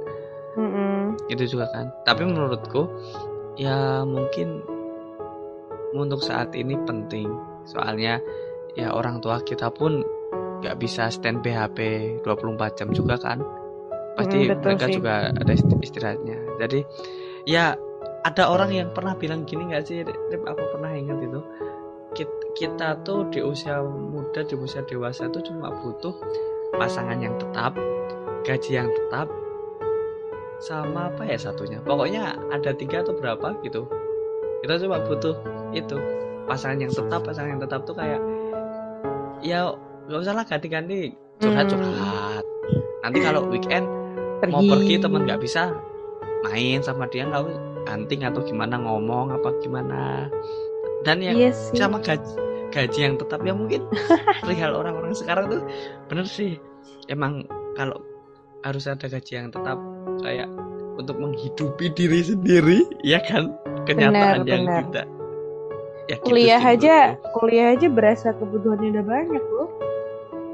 Mm 0.58 0.70
-mm. 0.74 0.98
itu 1.30 1.44
juga 1.54 1.70
kan? 1.70 1.92
Tapi 2.02 2.26
menurutku 2.26 2.90
ya 3.58 4.06
mungkin 4.06 4.62
untuk 5.92 6.22
saat 6.22 6.54
ini 6.54 6.78
penting. 6.86 7.28
Soalnya 7.68 8.22
ya 8.78 8.94
orang 8.94 9.18
tua 9.18 9.42
kita 9.42 9.68
pun 9.74 10.00
nggak 10.62 10.78
bisa 10.78 11.10
stand 11.10 11.42
BHP 11.42 11.78
24 12.22 12.78
jam 12.78 12.88
juga 12.94 13.18
kan? 13.18 13.42
Pasti 14.14 14.48
hmm, 14.48 14.58
mereka 14.62 14.86
sih. 14.88 14.94
juga 14.98 15.30
ada 15.34 15.52
istirahatnya. 15.54 16.38
Jadi 16.62 16.80
ya 17.44 17.74
ada 18.26 18.44
orang 18.50 18.70
yang 18.74 18.88
pernah 18.94 19.14
bilang 19.14 19.46
gini 19.46 19.70
nggak 19.74 19.84
sih 19.84 20.06
Rip? 20.06 20.42
Aku 20.46 20.62
pernah 20.74 20.94
ingat 20.94 21.18
itu. 21.22 21.42
Kita, 22.58 22.98
tuh 23.06 23.30
di 23.30 23.38
usia 23.38 23.78
muda 23.86 24.42
di 24.42 24.58
usia 24.58 24.82
dewasa 24.82 25.30
tuh 25.30 25.38
cuma 25.46 25.70
butuh 25.70 26.10
pasangan 26.74 27.14
yang 27.22 27.38
tetap 27.38 27.78
gaji 28.42 28.82
yang 28.82 28.90
tetap 28.90 29.30
sama 30.58 31.10
apa 31.10 31.22
ya 31.26 31.38
satunya? 31.38 31.78
Pokoknya 31.82 32.34
ada 32.50 32.74
tiga 32.74 33.02
atau 33.06 33.14
berapa 33.14 33.54
gitu. 33.62 33.86
Kita 34.62 34.78
cuma 34.82 35.02
butuh 35.06 35.38
itu. 35.74 35.98
Pasangan 36.48 36.80
yang 36.80 36.92
tetap 36.92 37.20
pasangan 37.22 37.58
yang 37.58 37.62
tetap 37.62 37.84
tuh 37.84 37.94
kayak 37.94 38.20
ya 39.44 39.70
nggak 40.08 40.20
usah 40.24 40.34
lah 40.34 40.44
ganti-ganti 40.48 41.12
curhat-curhat. 41.38 42.42
Hmm. 42.42 42.42
nanti 43.06 43.18
kalau 43.22 43.46
weekend 43.46 43.86
pergi. 44.42 44.52
mau 44.52 44.62
pergi. 44.64 44.94
teman 44.98 45.22
nggak 45.24 45.40
bisa 45.40 45.70
main 46.48 46.82
sama 46.82 47.06
dia 47.08 47.28
nggak 47.28 47.46
anting 47.88 48.26
atau 48.26 48.42
gimana 48.42 48.80
ngomong 48.80 49.30
apa 49.32 49.54
gimana. 49.62 50.26
Dan 51.06 51.22
yang 51.22 51.38
yes, 51.38 51.70
iya 51.70 51.86
sama 51.86 52.02
gaji 52.02 52.34
gaji 52.68 53.00
yang 53.00 53.16
tetap 53.16 53.40
ya 53.46 53.54
mungkin 53.56 53.86
perihal 54.44 54.76
orang-orang 54.76 55.14
sekarang 55.14 55.48
tuh 55.48 55.62
bener 56.10 56.26
sih. 56.26 56.58
Emang 57.08 57.46
kalau 57.78 58.00
harus 58.66 58.84
ada 58.90 59.06
gaji 59.06 59.32
yang 59.38 59.48
tetap 59.54 59.78
kayak 60.22 60.48
untuk 60.98 61.16
menghidupi 61.18 61.94
diri 61.94 62.20
sendiri 62.26 62.78
ya 63.06 63.22
kan? 63.22 63.54
Kenyataan 63.86 64.44
benar, 64.44 64.50
yang 64.50 64.64
benar. 64.66 64.82
tidak 64.90 65.06
ya 66.08 66.16
gitu 66.16 66.24
kuliah 66.24 66.60
gitu 66.60 66.72
aja 66.74 66.96
kuliah 67.36 67.66
aja 67.76 67.86
berasa 67.92 68.28
kebutuhannya 68.40 68.88
udah 68.96 69.04
banyak 69.04 69.44
loh 69.54 69.68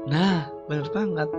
nah 0.05 0.51
bener 0.69 0.85
banget. 0.93 1.29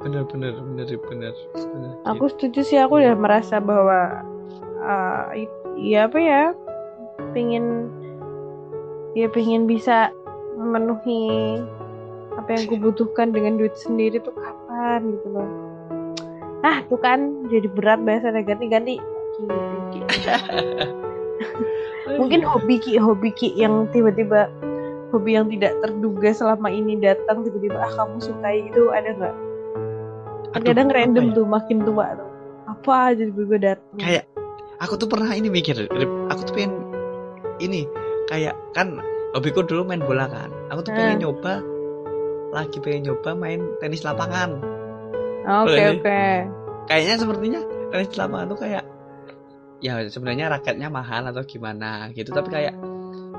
Bener 0.00 0.24
bener 0.32 0.56
bener 0.56 0.88
bener, 0.96 1.34
bener 1.52 1.92
aku 2.08 2.24
gitu. 2.24 2.32
setuju 2.32 2.60
sih 2.64 2.78
aku 2.80 3.04
udah 3.04 3.12
merasa 3.20 3.60
bahwa 3.60 4.24
uh, 4.80 5.28
ya 5.76 6.08
apa 6.08 6.16
ya 6.16 6.42
pengen 7.36 7.92
ya 9.12 9.28
pengen 9.28 9.68
bisa 9.68 10.08
memenuhi 10.56 11.60
apa 12.32 12.48
yang 12.48 12.64
kubutuhkan 12.72 13.28
dengan 13.28 13.60
duit 13.60 13.76
sendiri 13.76 14.24
tuh 14.24 14.32
kapan 14.32 15.20
gitu 15.20 15.28
loh 15.36 15.69
ah 16.60 16.84
tuh 16.88 17.00
kan 17.00 17.48
jadi 17.48 17.68
berat 17.72 18.04
bahasa 18.04 18.32
ganti-ganti 18.44 19.00
mungkin 22.20 22.44
hobi 22.44 22.76
ki 22.76 23.00
hobi 23.00 23.32
ki 23.32 23.56
yang 23.56 23.88
tiba-tiba 23.94 24.52
hobi 25.10 25.36
yang 25.36 25.46
tidak 25.50 25.74
terduga 25.82 26.30
selama 26.30 26.68
ini 26.70 26.98
datang 27.00 27.42
tiba-tiba 27.42 27.78
ah 27.80 27.92
kamu 27.96 28.16
sukai 28.22 28.70
itu 28.70 28.82
ada 28.94 29.10
nggak? 29.14 29.36
Kadang 30.50 30.88
random 30.90 31.26
ya? 31.30 31.34
tuh 31.34 31.46
makin 31.46 31.78
tua 31.86 32.18
tuh. 32.18 32.30
Apa 32.70 33.14
aja 33.14 33.24
gue 33.26 33.58
datang? 33.58 33.98
Kayak 33.98 34.24
aku 34.82 34.94
tuh 34.98 35.08
pernah 35.10 35.30
ini 35.34 35.50
mikir 35.50 35.86
aku 36.30 36.40
tuh 36.46 36.54
pengen 36.54 36.72
ini 37.62 37.86
kayak 38.30 38.54
kan 38.74 38.98
hobiku 39.34 39.66
dulu 39.66 39.86
main 39.86 40.02
bola 40.02 40.30
kan. 40.30 40.50
Aku 40.74 40.86
tuh 40.86 40.94
pengen 40.94 41.18
hmm. 41.18 41.22
nyoba 41.26 41.54
lagi 42.50 42.78
pengen 42.82 43.10
nyoba 43.10 43.30
main 43.38 43.62
tenis 43.78 44.02
lapangan 44.02 44.58
oke 45.46 45.70
okay, 45.70 45.86
oke. 45.94 46.02
Okay. 46.02 46.34
kayaknya 46.90 47.14
sepertinya 47.20 47.60
tenis 47.90 48.16
lapangan 48.16 48.46
tuh 48.50 48.58
kayak 48.60 48.84
ya 49.80 50.04
sebenarnya 50.06 50.52
raketnya 50.52 50.88
mahal 50.92 51.26
atau 51.28 51.42
gimana 51.42 52.12
gitu. 52.12 52.30
Tapi 52.30 52.48
kayak 52.52 52.74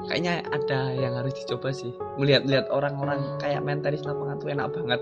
kayaknya 0.09 0.41
ada 0.49 0.79
yang 0.97 1.13
harus 1.15 1.33
dicoba 1.37 1.69
sih. 1.71 1.93
Melihat-lihat 2.17 2.67
orang-orang 2.73 3.21
kayak 3.37 3.61
main 3.61 3.79
tenis 3.79 4.03
lapangan 4.03 4.41
tuh 4.41 4.49
enak 4.51 4.67
banget 4.73 5.01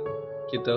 gitu. 0.52 0.76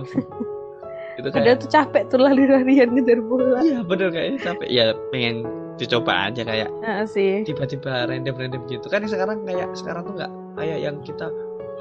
Itu 1.20 1.28
kayak 1.28 1.44
ada 1.44 1.52
tuh 1.60 1.68
capek 1.68 2.02
tuh 2.08 2.18
lari-larian 2.24 2.88
ngejar 2.96 3.20
bola. 3.20 3.60
Iya 3.60 3.84
bener 3.84 4.08
kayaknya 4.08 4.38
capek. 4.40 4.68
Ya 4.72 4.96
pengen 5.12 5.44
dicoba 5.76 6.30
aja 6.30 6.42
kayak 6.46 6.68
uh, 6.84 7.04
sih. 7.04 7.42
tiba-tiba 7.44 8.08
random-random 8.08 8.62
gitu. 8.70 8.86
Kan 8.88 9.04
sekarang 9.04 9.44
kayak 9.44 9.76
sekarang 9.76 10.08
tuh 10.08 10.14
nggak 10.16 10.32
kayak 10.56 10.78
yang 10.80 10.96
kita 11.04 11.28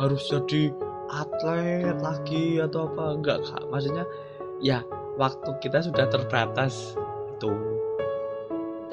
harus 0.01 0.23
jadi 0.27 0.73
atlet 1.11 1.95
lagi 2.01 2.59
atau 2.59 2.91
apa. 2.91 3.05
Enggak 3.15 3.39
kak 3.47 3.63
maksudnya 3.71 4.03
ya 4.61 4.85
waktu 5.17 5.49
kita 5.59 5.81
sudah 5.81 6.05
terbatas 6.07 6.93
itu 7.37 7.51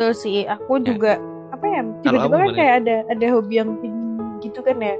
tuh 0.01 0.13
sih 0.17 0.49
aku 0.49 0.81
ya. 0.81 0.85
juga 0.95 1.13
apa 1.53 1.65
ya 1.69 1.81
tiba-tiba 2.03 2.37
kan 2.37 2.51
kayak 2.57 2.75
ada 2.85 2.97
ada 3.13 3.27
hobi 3.37 3.61
yang 3.61 3.77
pingin 3.79 4.41
gitu 4.41 4.65
kan 4.65 4.81
ya 4.81 4.97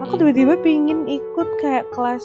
aku 0.00 0.14
hmm. 0.16 0.20
tiba-tiba 0.22 0.54
pingin 0.62 1.00
ikut 1.10 1.48
kayak 1.58 1.86
kelas 1.90 2.22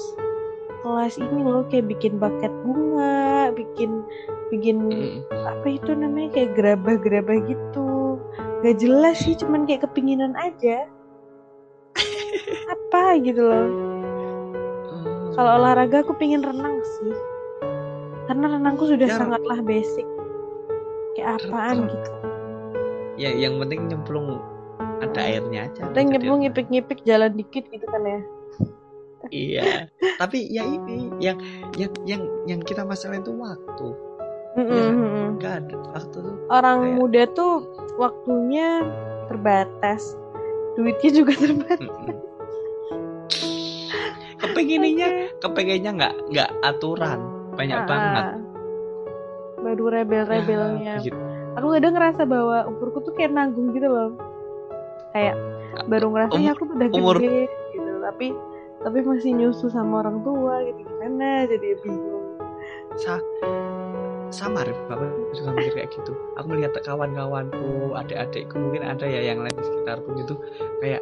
kelas 0.86 1.18
ini 1.18 1.42
loh 1.44 1.66
kayak 1.68 1.90
bikin 1.90 2.22
buket 2.22 2.54
bunga 2.64 3.52
bikin 3.52 4.06
bikin 4.54 4.78
mm. 4.88 5.28
apa 5.34 5.68
itu 5.68 5.92
namanya 5.92 6.30
kayak 6.32 6.56
gerabah-gerabah 6.56 7.44
gitu 7.50 8.22
gak 8.64 8.78
jelas 8.80 9.20
sih 9.20 9.36
cuman 9.36 9.68
kayak 9.68 9.84
kepinginan 9.84 10.32
aja 10.40 10.88
apa 12.74 13.20
gitu 13.20 13.42
loh 13.44 13.68
mm. 14.88 15.36
kalau 15.36 15.60
olahraga 15.60 16.08
aku 16.08 16.16
pingin 16.16 16.40
renang 16.40 16.80
sih 17.00 17.12
karena 18.28 18.46
renangku 18.60 18.84
sudah 18.86 19.08
ya, 19.08 19.18
sangatlah 19.18 19.60
basic. 19.64 20.06
Kayak 21.16 21.42
apaan 21.42 21.88
gitu. 21.90 22.12
Ya 23.18 23.34
yang 23.34 23.58
penting 23.58 23.90
nyemplung 23.90 24.38
ada 25.02 25.22
airnya 25.22 25.70
aja 25.70 25.90
dan 25.94 26.10
nyemplung 26.14 26.46
ngipik-ngipik 26.46 27.02
jalan 27.06 27.34
dikit 27.34 27.66
gitu 27.74 27.86
kan 27.90 28.02
ya. 28.06 28.22
Iya. 29.28 29.66
Tapi 30.22 30.46
ya 30.48 30.64
ini 30.64 31.10
yang 31.18 31.42
yang 31.76 31.92
yang 32.06 32.22
yang 32.46 32.60
kita 32.62 32.86
masalah 32.86 33.18
itu 33.18 33.34
waktu. 33.34 33.88
Nggak 35.38 35.54
ada 35.66 35.76
waktu 35.98 36.18
tuh. 36.22 36.36
Orang 36.50 36.78
Kayak- 36.86 36.96
muda 36.98 37.24
tuh 37.34 37.54
waktunya 37.98 38.86
terbatas, 39.28 40.14
duitnya 40.78 41.10
juga 41.14 41.34
terbatas. 41.36 41.82
Mm-mm. 41.82 42.16
kepengennya 44.38 45.10
kepengennya 45.44 45.92
nggak 45.98 46.16
nggak 46.30 46.50
aturan 46.62 47.20
banyak 47.58 47.78
Ah, 47.78 47.88
banget 47.90 48.24
Baru 49.58 49.90
rebel-rebelnya. 49.90 50.96
Ya, 50.96 51.04
gitu. 51.04 51.18
Aku 51.58 51.74
kadang 51.74 51.98
ngerasa 51.98 52.24
bahwa 52.30 52.70
umurku 52.70 53.02
tuh 53.02 53.14
kayak 53.18 53.34
nanggung 53.34 53.74
gitu 53.74 53.90
loh. 53.90 54.14
Kayak 55.12 55.36
baru 55.90 56.14
ngerasa 56.14 56.38
ya 56.38 56.54
aku 56.54 56.70
udah 56.70 56.88
umur- 56.94 57.18
gede 57.18 57.50
gitu, 57.74 57.92
tapi 58.06 58.28
tapi 58.78 58.98
masih 59.02 59.34
nyusu 59.34 59.68
sama 59.74 60.06
orang 60.06 60.22
tua 60.22 60.62
gitu 60.62 60.86
gimana 60.86 61.50
jadi 61.50 61.74
bingung. 61.82 62.38
Sa 63.02 63.18
sama 64.30 64.62
Rif, 64.62 64.78
bapak 64.92 65.08
juga 65.34 65.50
mikir 65.56 65.74
kayak 65.74 65.90
gitu 65.96 66.12
aku 66.36 66.46
melihat 66.52 66.76
kawan-kawanku 66.84 67.96
adik-adikku 67.96 68.60
mungkin 68.60 68.84
ada 68.84 69.08
ya 69.08 69.24
yang 69.24 69.40
lain 69.40 69.56
di 69.56 69.64
sekitarku 69.64 70.20
gitu 70.20 70.36
kayak 70.84 71.00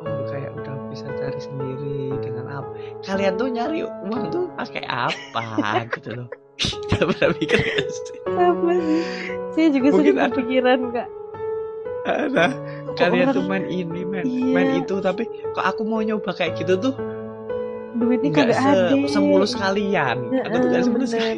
oh 0.00 0.22
kayak 0.26 0.50
udah 0.54 0.74
bisa 0.88 1.06
cari 1.10 1.38
sendiri 1.38 1.98
dengan 2.18 2.46
apa 2.50 2.70
kalian 3.02 3.34
tuh 3.34 3.48
nyari 3.48 3.80
uang 3.84 4.24
tuh 4.28 4.44
pakai 4.54 4.84
apa 4.84 5.42
gitu 5.90 6.10
loh 6.16 6.28
Gak 6.90 7.08
pernah 7.08 7.32
mikir 7.32 7.56
gak 7.56 7.88
sih? 7.88 8.18
Sama 8.26 8.72
sih. 8.76 9.02
Saya 9.50 9.68
juga 9.72 9.88
Mungkin 9.90 10.12
sering 10.12 10.28
kepikiran 10.28 10.78
kak. 10.92 11.08
ada 12.02 12.46
kalian 12.94 13.26
tuh 13.30 13.44
main 13.44 13.64
ini 13.64 14.00
main 14.02 14.24
Iya. 14.24 14.44
main 14.50 14.68
itu 14.78 15.00
tapi 15.00 15.24
kok 15.52 15.60
aku 15.62 15.84
mau 15.84 16.00
nyoba 16.00 16.32
kayak 16.32 16.56
gitu 16.56 16.76
tuh 16.76 16.94
duitnya 17.92 18.28
kagak 18.30 18.56
se 18.56 18.64
ada. 18.66 18.92
semulus 19.06 19.52
kalian 19.52 20.16
aku 20.40 20.56
tuh 20.58 20.68
Heeh, 20.70 20.82
semulus 20.82 21.10
kalian 21.10 21.36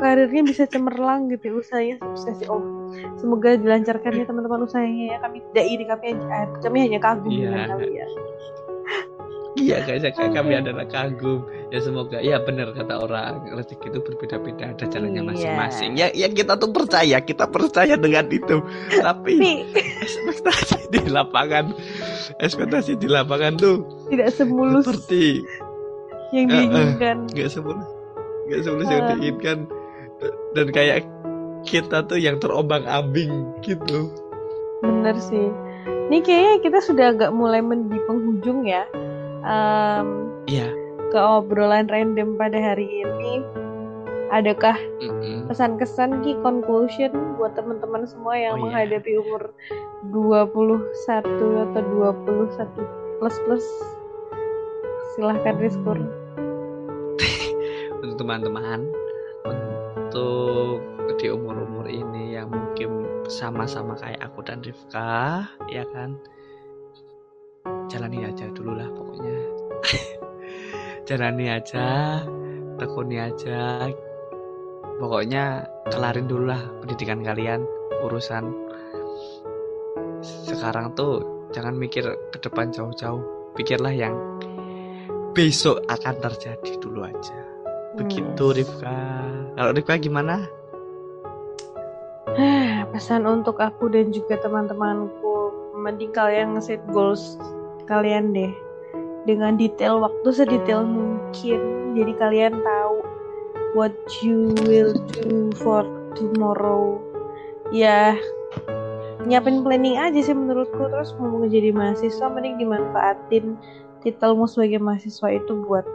karirnya 0.00 0.42
bisa 0.44 0.64
cemerlang 0.68 1.32
gitu 1.32 1.58
usahanya 1.58 1.96
sukses 2.16 2.44
oh 2.48 2.60
semoga 3.16 3.56
dilancarkan 3.56 4.12
ya 4.12 4.24
teman-teman 4.28 4.68
usahanya 4.68 5.16
ya 5.16 5.18
kami 5.24 5.40
tidak 5.52 5.66
iri 5.66 5.84
kami 5.88 6.04
hanya- 6.12 6.50
kami 6.60 6.78
hanya 6.84 6.98
kagum 7.00 7.32
Iya. 7.32 7.40
dengan 7.48 7.64
kalian 7.76 8.10
Iya 9.54 9.86
guys, 9.86 10.02
kami 10.18 10.50
Oke. 10.50 10.66
adalah 10.66 10.82
kagum. 10.90 11.46
Ya 11.70 11.78
semoga, 11.78 12.18
ya 12.18 12.42
benar 12.42 12.74
kata 12.74 12.98
orang 12.98 13.54
rezeki 13.54 13.86
itu 13.86 14.00
berbeda-beda, 14.02 14.74
ada 14.74 14.82
jalannya 14.90 15.22
Iya. 15.22 15.30
masing-masing. 15.30 15.90
Ya, 15.94 16.10
ya 16.10 16.26
kita 16.26 16.58
tuh 16.58 16.74
percaya, 16.74 17.22
kita 17.22 17.46
percaya 17.46 17.94
dengan 17.94 18.26
itu. 18.34 18.58
Tapi 18.98 19.62
ekspektasi 20.02 20.90
di 20.90 21.06
lapangan, 21.06 21.70
ekspektasi 22.42 22.98
di 22.98 23.06
lapangan 23.06 23.54
tuh 23.54 23.86
tidak 24.10 24.34
semulus 24.34 24.90
seperti 24.90 25.46
yang 26.34 26.50
Eh, 26.50 26.54
eh. 26.58 26.58
diinginkan 26.66 27.16
nggak 27.30 27.46
semulus, 27.46 27.86
nggak 28.46 28.60
semulus 28.62 28.88
yang 28.88 29.04
diinginkan. 29.10 29.58
Dan 30.54 30.66
kayak 30.70 31.04
kita 31.64 32.04
tuh 32.04 32.20
yang 32.20 32.36
terombang-ambing 32.38 33.32
gitu. 33.60 34.12
bener 34.84 35.16
sih 35.16 35.48
ini 36.12 36.20
kayaknya 36.20 36.60
kita 36.60 36.78
sudah 36.84 37.16
agak 37.16 37.32
mulai 37.32 37.64
di 37.64 37.96
penghujung 38.04 38.68
ya 38.68 38.84
Em, 39.44 40.28
Iya. 40.44 40.68
ke 41.08 41.16
obrolan 41.16 41.88
random 41.88 42.36
pada 42.36 42.56
hari 42.56 42.84
ini 43.00 43.40
adakah 44.28 44.76
Mm-mm. 45.00 45.48
pesan-kesan 45.48 46.20
ki 46.20 46.36
conclusion 46.40 47.12
buat 47.36 47.56
teman-teman 47.56 48.04
semua 48.04 48.36
yang 48.36 48.56
Oh, 48.56 48.68
iya. 48.68 48.84
menghadapi 48.84 49.12
umur 49.20 49.52
21 50.12 51.64
atau 51.64 51.80
21 51.80 52.68
plus 53.20 53.36
plus 53.48 53.66
silahkan 55.16 55.56
untuk 55.56 56.23
teman-teman 58.24 58.88
untuk 59.44 60.80
di 61.20 61.28
umur-umur 61.28 61.84
ini 61.84 62.32
yang 62.32 62.48
mungkin 62.48 63.04
sama-sama 63.28 63.92
kayak 64.00 64.16
aku 64.24 64.40
dan 64.40 64.64
Rifka 64.64 65.44
ya 65.68 65.84
kan? 65.92 66.16
Jalani 67.92 68.24
aja 68.24 68.48
dulu 68.48 68.80
lah 68.80 68.88
pokoknya. 68.88 69.36
Jalani 71.08 71.52
aja 71.52 71.86
tekuni 72.80 73.20
aja. 73.20 73.92
Pokoknya 74.96 75.68
kelarin 75.92 76.24
dulu 76.24 76.48
lah 76.48 76.64
pendidikan 76.80 77.20
kalian 77.20 77.60
urusan. 78.08 78.48
Sekarang 80.24 80.96
tuh 80.96 81.44
jangan 81.52 81.76
mikir 81.76 82.08
ke 82.32 82.40
depan 82.40 82.72
jauh-jauh. 82.72 83.52
Pikirlah 83.52 83.92
yang 83.92 84.16
besok 85.36 85.84
akan 85.92 86.14
terjadi 86.24 86.72
dulu 86.80 87.04
aja 87.04 87.54
begitu 87.94 88.44
Hmm. 88.44 88.56
Rifka. 88.58 88.98
Kalau 89.54 89.70
Rifka 89.74 89.94
gimana? 89.98 90.44
Pesan 92.90 93.26
untuk 93.26 93.62
aku 93.62 93.90
dan 93.90 94.10
juga 94.10 94.38
teman-temanku 94.42 95.54
mending 95.78 96.10
kalian 96.10 96.58
nge-set 96.58 96.82
goals 96.90 97.38
kalian 97.86 98.34
deh. 98.34 98.50
Dengan 99.24 99.56
detail 99.56 100.02
waktu 100.02 100.28
sedetail 100.34 100.84
mungkin. 100.84 101.60
Jadi 101.94 102.12
kalian 102.18 102.58
tahu 102.60 102.96
what 103.78 103.94
you 104.22 104.50
will 104.66 104.94
do 105.22 105.54
for 105.58 105.86
tomorrow. 106.18 106.98
Ya 107.70 108.18
nyiapin 109.24 109.62
planning 109.62 109.96
aja 109.96 110.18
sih 110.18 110.34
menurutku. 110.34 110.90
Terus 110.90 111.14
mau 111.22 111.46
jadi 111.46 111.70
mahasiswa 111.70 112.26
mending 112.30 112.58
dimanfaatin 112.58 113.54
titelmu 114.04 114.44
sebagai 114.44 114.82
mahasiswa 114.82 115.28
itu 115.32 115.64
buat 115.64 115.86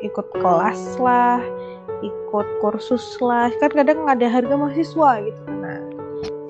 ikut 0.00 0.26
kelas 0.34 0.96
lah 0.98 1.40
ikut 2.00 2.46
kursus 2.58 3.20
lah. 3.20 3.52
Kan 3.60 3.72
kadang 3.72 4.08
ada 4.08 4.24
harga 4.24 4.54
mahasiswa 4.56 5.10
gitu. 5.22 5.42
Nah 5.60 5.78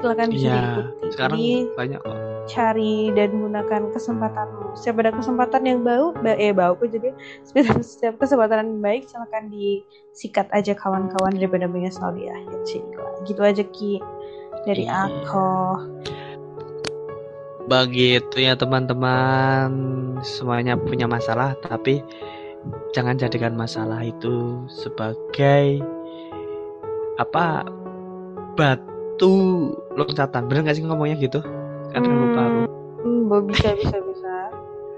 silakan 0.00 0.28
bisa 0.32 0.46
Iya 0.46 0.56
diikuti. 0.56 0.82
sekarang 1.12 1.36
Jadi, 1.36 1.50
banyak 1.76 2.00
kok. 2.00 2.16
cari 2.48 2.96
dan 3.12 3.30
gunakan 3.36 3.82
kesempatanmu 3.92 4.72
setiap 4.72 4.96
ada 5.04 5.12
kesempatan 5.12 5.62
yang 5.68 5.80
bau 5.84 6.10
ba 6.16 6.32
eh 6.34 6.50
bau 6.50 6.72
kok 6.74 6.88
jadi. 6.88 7.12
Setiap, 7.44 7.78
setiap 7.84 8.14
kesempatan 8.16 8.64
yang 8.64 8.80
baik 8.80 9.04
silakan 9.06 9.52
disikat 9.52 10.48
aja 10.50 10.72
kawan-kawan 10.72 11.36
daripada 11.36 11.68
menyesal 11.68 12.16
di 12.16 12.26
akhir 12.26 12.60
sih 12.64 12.80
gitu 13.28 13.44
aja 13.44 13.60
ki. 13.60 14.00
Dari 14.64 14.84
Iya. 14.88 15.08
aku. 15.08 15.48
Begitu 17.68 18.36
ya 18.40 18.58
teman-teman 18.58 19.68
semuanya 20.24 20.74
punya 20.74 21.06
masalah 21.06 21.54
tapi 21.60 22.02
jangan 22.92 23.16
jadikan 23.16 23.56
masalah 23.56 24.02
itu 24.04 24.64
sebagai 24.68 25.80
apa 27.16 27.64
batu 28.56 29.72
loncatan. 29.94 30.48
Bener 30.48 30.64
gak 30.66 30.76
sih 30.76 30.84
ngomongnya 30.84 31.16
gitu? 31.20 31.40
Kan 31.90 32.06
hmm, 32.06 33.28
bo- 33.28 33.44
bisa 33.44 33.74
bisa 33.76 33.96
bisa. 34.00 34.34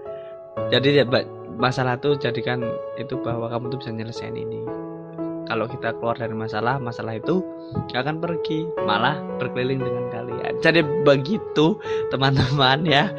Jadi 0.72 1.02
ya 1.02 1.04
masalah 1.56 2.00
tuh 2.00 2.16
jadikan 2.16 2.64
itu 2.96 3.14
bahwa 3.20 3.48
kamu 3.48 3.72
tuh 3.72 3.78
bisa 3.82 3.90
nyelesain 3.92 4.34
ini. 4.34 4.64
Kalau 5.42 5.68
kita 5.68 5.92
keluar 5.98 6.16
dari 6.16 6.32
masalah 6.32 6.80
masalah 6.80 7.18
itu 7.18 7.44
gak 7.92 8.08
akan 8.08 8.22
pergi 8.22 8.64
malah 8.86 9.20
berkeliling 9.36 9.82
dengan 9.82 10.06
kalian. 10.10 10.52
Jadi 10.64 10.80
begitu 11.04 11.76
teman-teman 12.08 12.86
ya. 12.86 13.10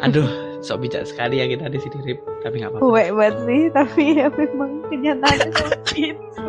Aduh 0.00 0.26
sok 0.64 0.88
bijak 0.88 1.04
sekali 1.04 1.44
ya 1.44 1.46
kita 1.46 1.68
di 1.68 1.76
sini 1.76 1.98
Rip 2.00 2.33
tapi 2.44 2.60
nggak 2.60 2.70
apa-apa. 2.70 2.84
Buek 2.84 3.08
banget 3.10 3.36
sih 3.42 3.62
tapi 3.72 4.02
ya 4.14 4.28
memang 4.28 4.70
kenyataannya 4.86 5.50
seperti 5.50 5.96
itu. 6.12 6.46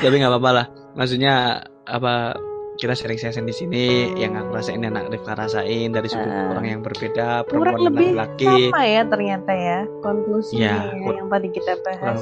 Tapi 0.00 0.14
nggak 0.18 0.32
apa-apa 0.32 0.50
lah. 0.52 0.66
Maksudnya 0.92 1.34
apa 1.82 2.34
kita 2.72 2.92
sharing-sharing 2.92 3.44
di 3.44 3.54
sini 3.54 3.84
yang 4.14 4.34
aku 4.34 4.50
rasain 4.52 4.80
dan 4.80 4.98
Rifka 5.06 5.32
rasain 5.32 5.88
dari 5.88 6.08
sudut 6.08 6.26
Ah. 6.26 6.50
orang 6.50 6.66
yang 6.66 6.80
berbeda 6.80 7.46
kurang 7.46 7.78
perempuan 7.78 7.78
dan 7.78 7.86
lebih 7.86 8.08
laki-laki. 8.12 8.62
sama 8.66 8.82
ya 8.82 9.02
ternyata 9.06 9.52
ya 9.52 9.78
konklusinya 10.00 10.58
Iya, 10.58 10.74
ya, 10.90 10.98
kur- 10.98 11.16
yang 11.16 11.28
tadi 11.30 11.48
kita 11.52 11.72
bahas. 11.78 12.20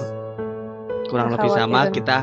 kurang 1.06 1.28
lebih 1.32 1.50
sama 1.50 1.80
kita 1.88 2.16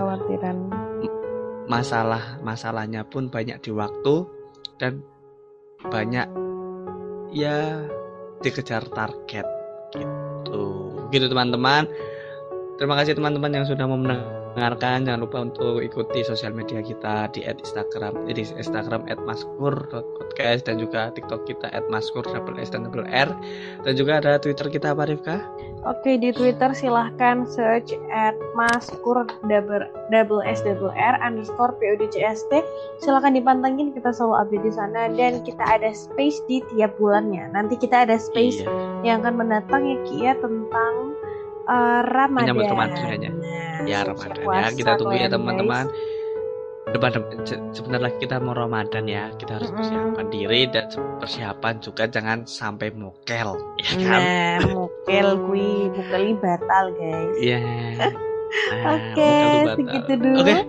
masalah 1.67 2.39
masalahnya 2.39 3.01
pun 3.03 3.27
banyak 3.27 3.57
di 3.59 3.71
waktu 3.73 4.15
dan 4.77 5.03
banyak 5.83 6.27
ya 7.29 7.83
dikejar 8.39 8.85
target 8.87 9.47
gitu 11.11 11.25
teman-teman. 11.27 11.87
Terima 12.77 12.93
kasih 12.99 13.17
teman-teman 13.17 13.51
yang 13.51 13.65
sudah 13.65 13.89
mau 13.89 13.97
mendengarkan 13.97 14.36
mendengarkan. 14.57 15.05
Jangan 15.05 15.21
lupa 15.21 15.37
untuk 15.45 15.85
ikuti 15.85 16.25
sosial 16.25 16.49
media 16.57 16.81
kita 16.81 17.29
di 17.29 17.45
Instagram 17.45 18.25
di 18.25 18.41
Instagram 18.41 19.05
@maskur.podcast 19.21 20.65
dan 20.65 20.81
juga 20.81 21.13
TikTok 21.13 21.45
kita 21.45 21.69
@maskur 21.93 22.25
double 22.25 22.57
S 22.57 22.73
dan 22.73 22.89
double 22.89 23.05
R. 23.05 23.29
Dan 23.85 23.93
juga 23.93 24.17
ada 24.17 24.41
Twitter 24.41 24.65
kita 24.73 24.97
apa 24.97 25.05
Rifka? 25.05 25.45
Oke 25.85 26.17
di 26.17 26.33
Twitter 26.33 26.73
silahkan 26.73 27.45
search 27.45 27.93
at 28.09 28.33
maskur 28.57 29.29
double, 29.45 29.85
double 30.09 30.41
S 30.41 30.65
double 30.65 30.89
R 30.89 31.15
underscore 31.21 31.77
PUDCST 31.77 32.49
silahkan 33.05 33.37
dipantengin 33.37 33.93
kita 33.93 34.09
selalu 34.09 34.41
update 34.41 34.65
di 34.65 34.73
sana. 34.73 35.01
Dan 35.13 35.45
kita 35.45 35.61
ada 35.61 35.93
space 35.93 36.41
di 36.49 36.65
tiap 36.73 36.97
bulannya. 36.97 37.53
Nanti 37.53 37.77
kita 37.77 38.09
ada 38.09 38.17
space 38.17 38.65
iya. 38.65 38.73
yang 39.05 39.21
akan 39.21 39.37
mendatang 39.37 39.85
ya 39.85 39.97
Kia 40.09 40.23
ya, 40.25 40.33
tentang 40.41 41.16
uh, 41.67 42.01
Ramadan. 42.07 42.47
Menyambut 42.47 42.71
Ramadan 42.71 43.05
ya. 43.19 43.31
Nah, 43.31 43.85
ya 43.85 43.99
Ramadan 44.07 44.43
ya. 44.43 44.67
Kita 44.73 44.91
tunggu 44.97 45.15
ya 45.15 45.27
teman-teman. 45.29 45.85
Depan, 46.87 47.11
sebentar 47.75 47.99
lagi 47.99 48.17
kita 48.23 48.39
mau 48.39 48.55
Ramadan 48.55 49.11
ya. 49.11 49.27
Kita 49.35 49.59
harus 49.59 49.75
mm 49.75 50.15
-hmm. 50.15 50.31
diri 50.31 50.71
dan 50.71 50.87
persiapan 51.19 51.83
juga 51.83 52.07
jangan 52.07 52.47
sampai 52.47 52.95
mokel, 52.95 53.59
ya 53.83 53.91
kan? 53.99 54.21
Nah, 54.23 54.59
mokel 54.71 55.27
kui, 55.51 55.91
mokel 55.91 56.39
batal, 56.39 56.95
guys. 56.95 57.35
Iya. 57.43 57.59
Yeah. 57.59 58.11
Nah, 58.47 58.95
Oke, 58.95 59.19
okay, 59.19 59.75
segitu 59.75 60.13
dulu. 60.23 60.39
Okay. 60.39 60.63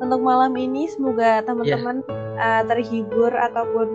Untuk 0.00 0.20
malam 0.24 0.56
ini 0.56 0.88
semoga 0.88 1.44
teman-teman 1.44 2.00
yeah. 2.08 2.40
uh, 2.40 2.62
terhibur 2.64 3.28
ataupun 3.36 3.88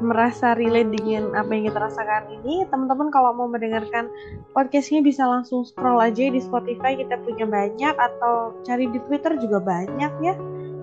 merasa 0.00 0.52
relate 0.52 0.92
dengan 0.92 1.32
apa 1.32 1.48
yang 1.56 1.72
kita 1.72 1.78
rasakan 1.80 2.28
ini 2.40 2.68
teman-teman 2.68 3.08
kalau 3.08 3.32
mau 3.32 3.48
mendengarkan 3.48 4.12
podcastnya 4.52 5.00
bisa 5.00 5.24
langsung 5.24 5.64
scroll 5.64 6.00
aja 6.00 6.28
di 6.28 6.40
Spotify 6.40 7.00
kita 7.00 7.16
punya 7.24 7.48
banyak 7.48 7.94
atau 7.96 8.52
cari 8.66 8.88
di 8.92 9.00
Twitter 9.08 9.40
juga 9.40 9.58
banyak 9.62 10.12
ya. 10.20 10.34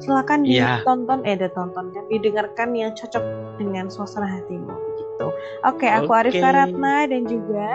Silakan 0.02 0.44
yeah. 0.44 0.82
ditonton 0.82 1.22
eh 1.24 1.38
ditonton 1.38 1.94
didengarkan 2.10 2.74
yang 2.74 2.92
cocok 2.98 3.24
dengan 3.62 3.88
suasana 3.88 4.26
hatimu 4.26 4.74
gitu. 4.98 5.28
Oke 5.64 5.86
okay, 5.86 5.90
aku 5.94 6.12
okay. 6.12 6.20
Arif 6.26 6.34
Karatna 6.42 6.96
dan 7.06 7.22
juga 7.30 7.68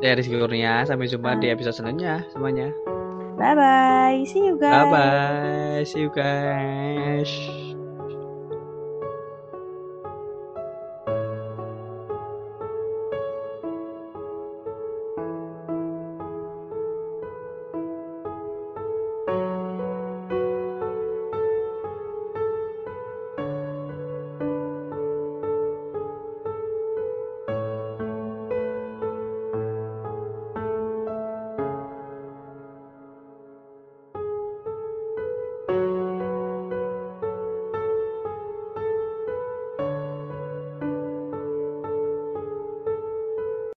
saya 0.00 0.20
Rizky 0.20 0.36
Kurnia 0.36 0.84
sampai 0.84 1.06
jumpa 1.08 1.38
di 1.38 1.48
episode 1.52 1.76
selanjutnya 1.76 2.24
semuanya. 2.32 2.72
Bye 3.36 3.54
bye 3.54 4.16
see 4.26 4.46
you 4.48 4.56
guys. 4.56 4.88
bye 4.88 4.90
bye 4.90 5.82
see 5.84 6.06
you 6.06 6.10
guys 6.10 7.73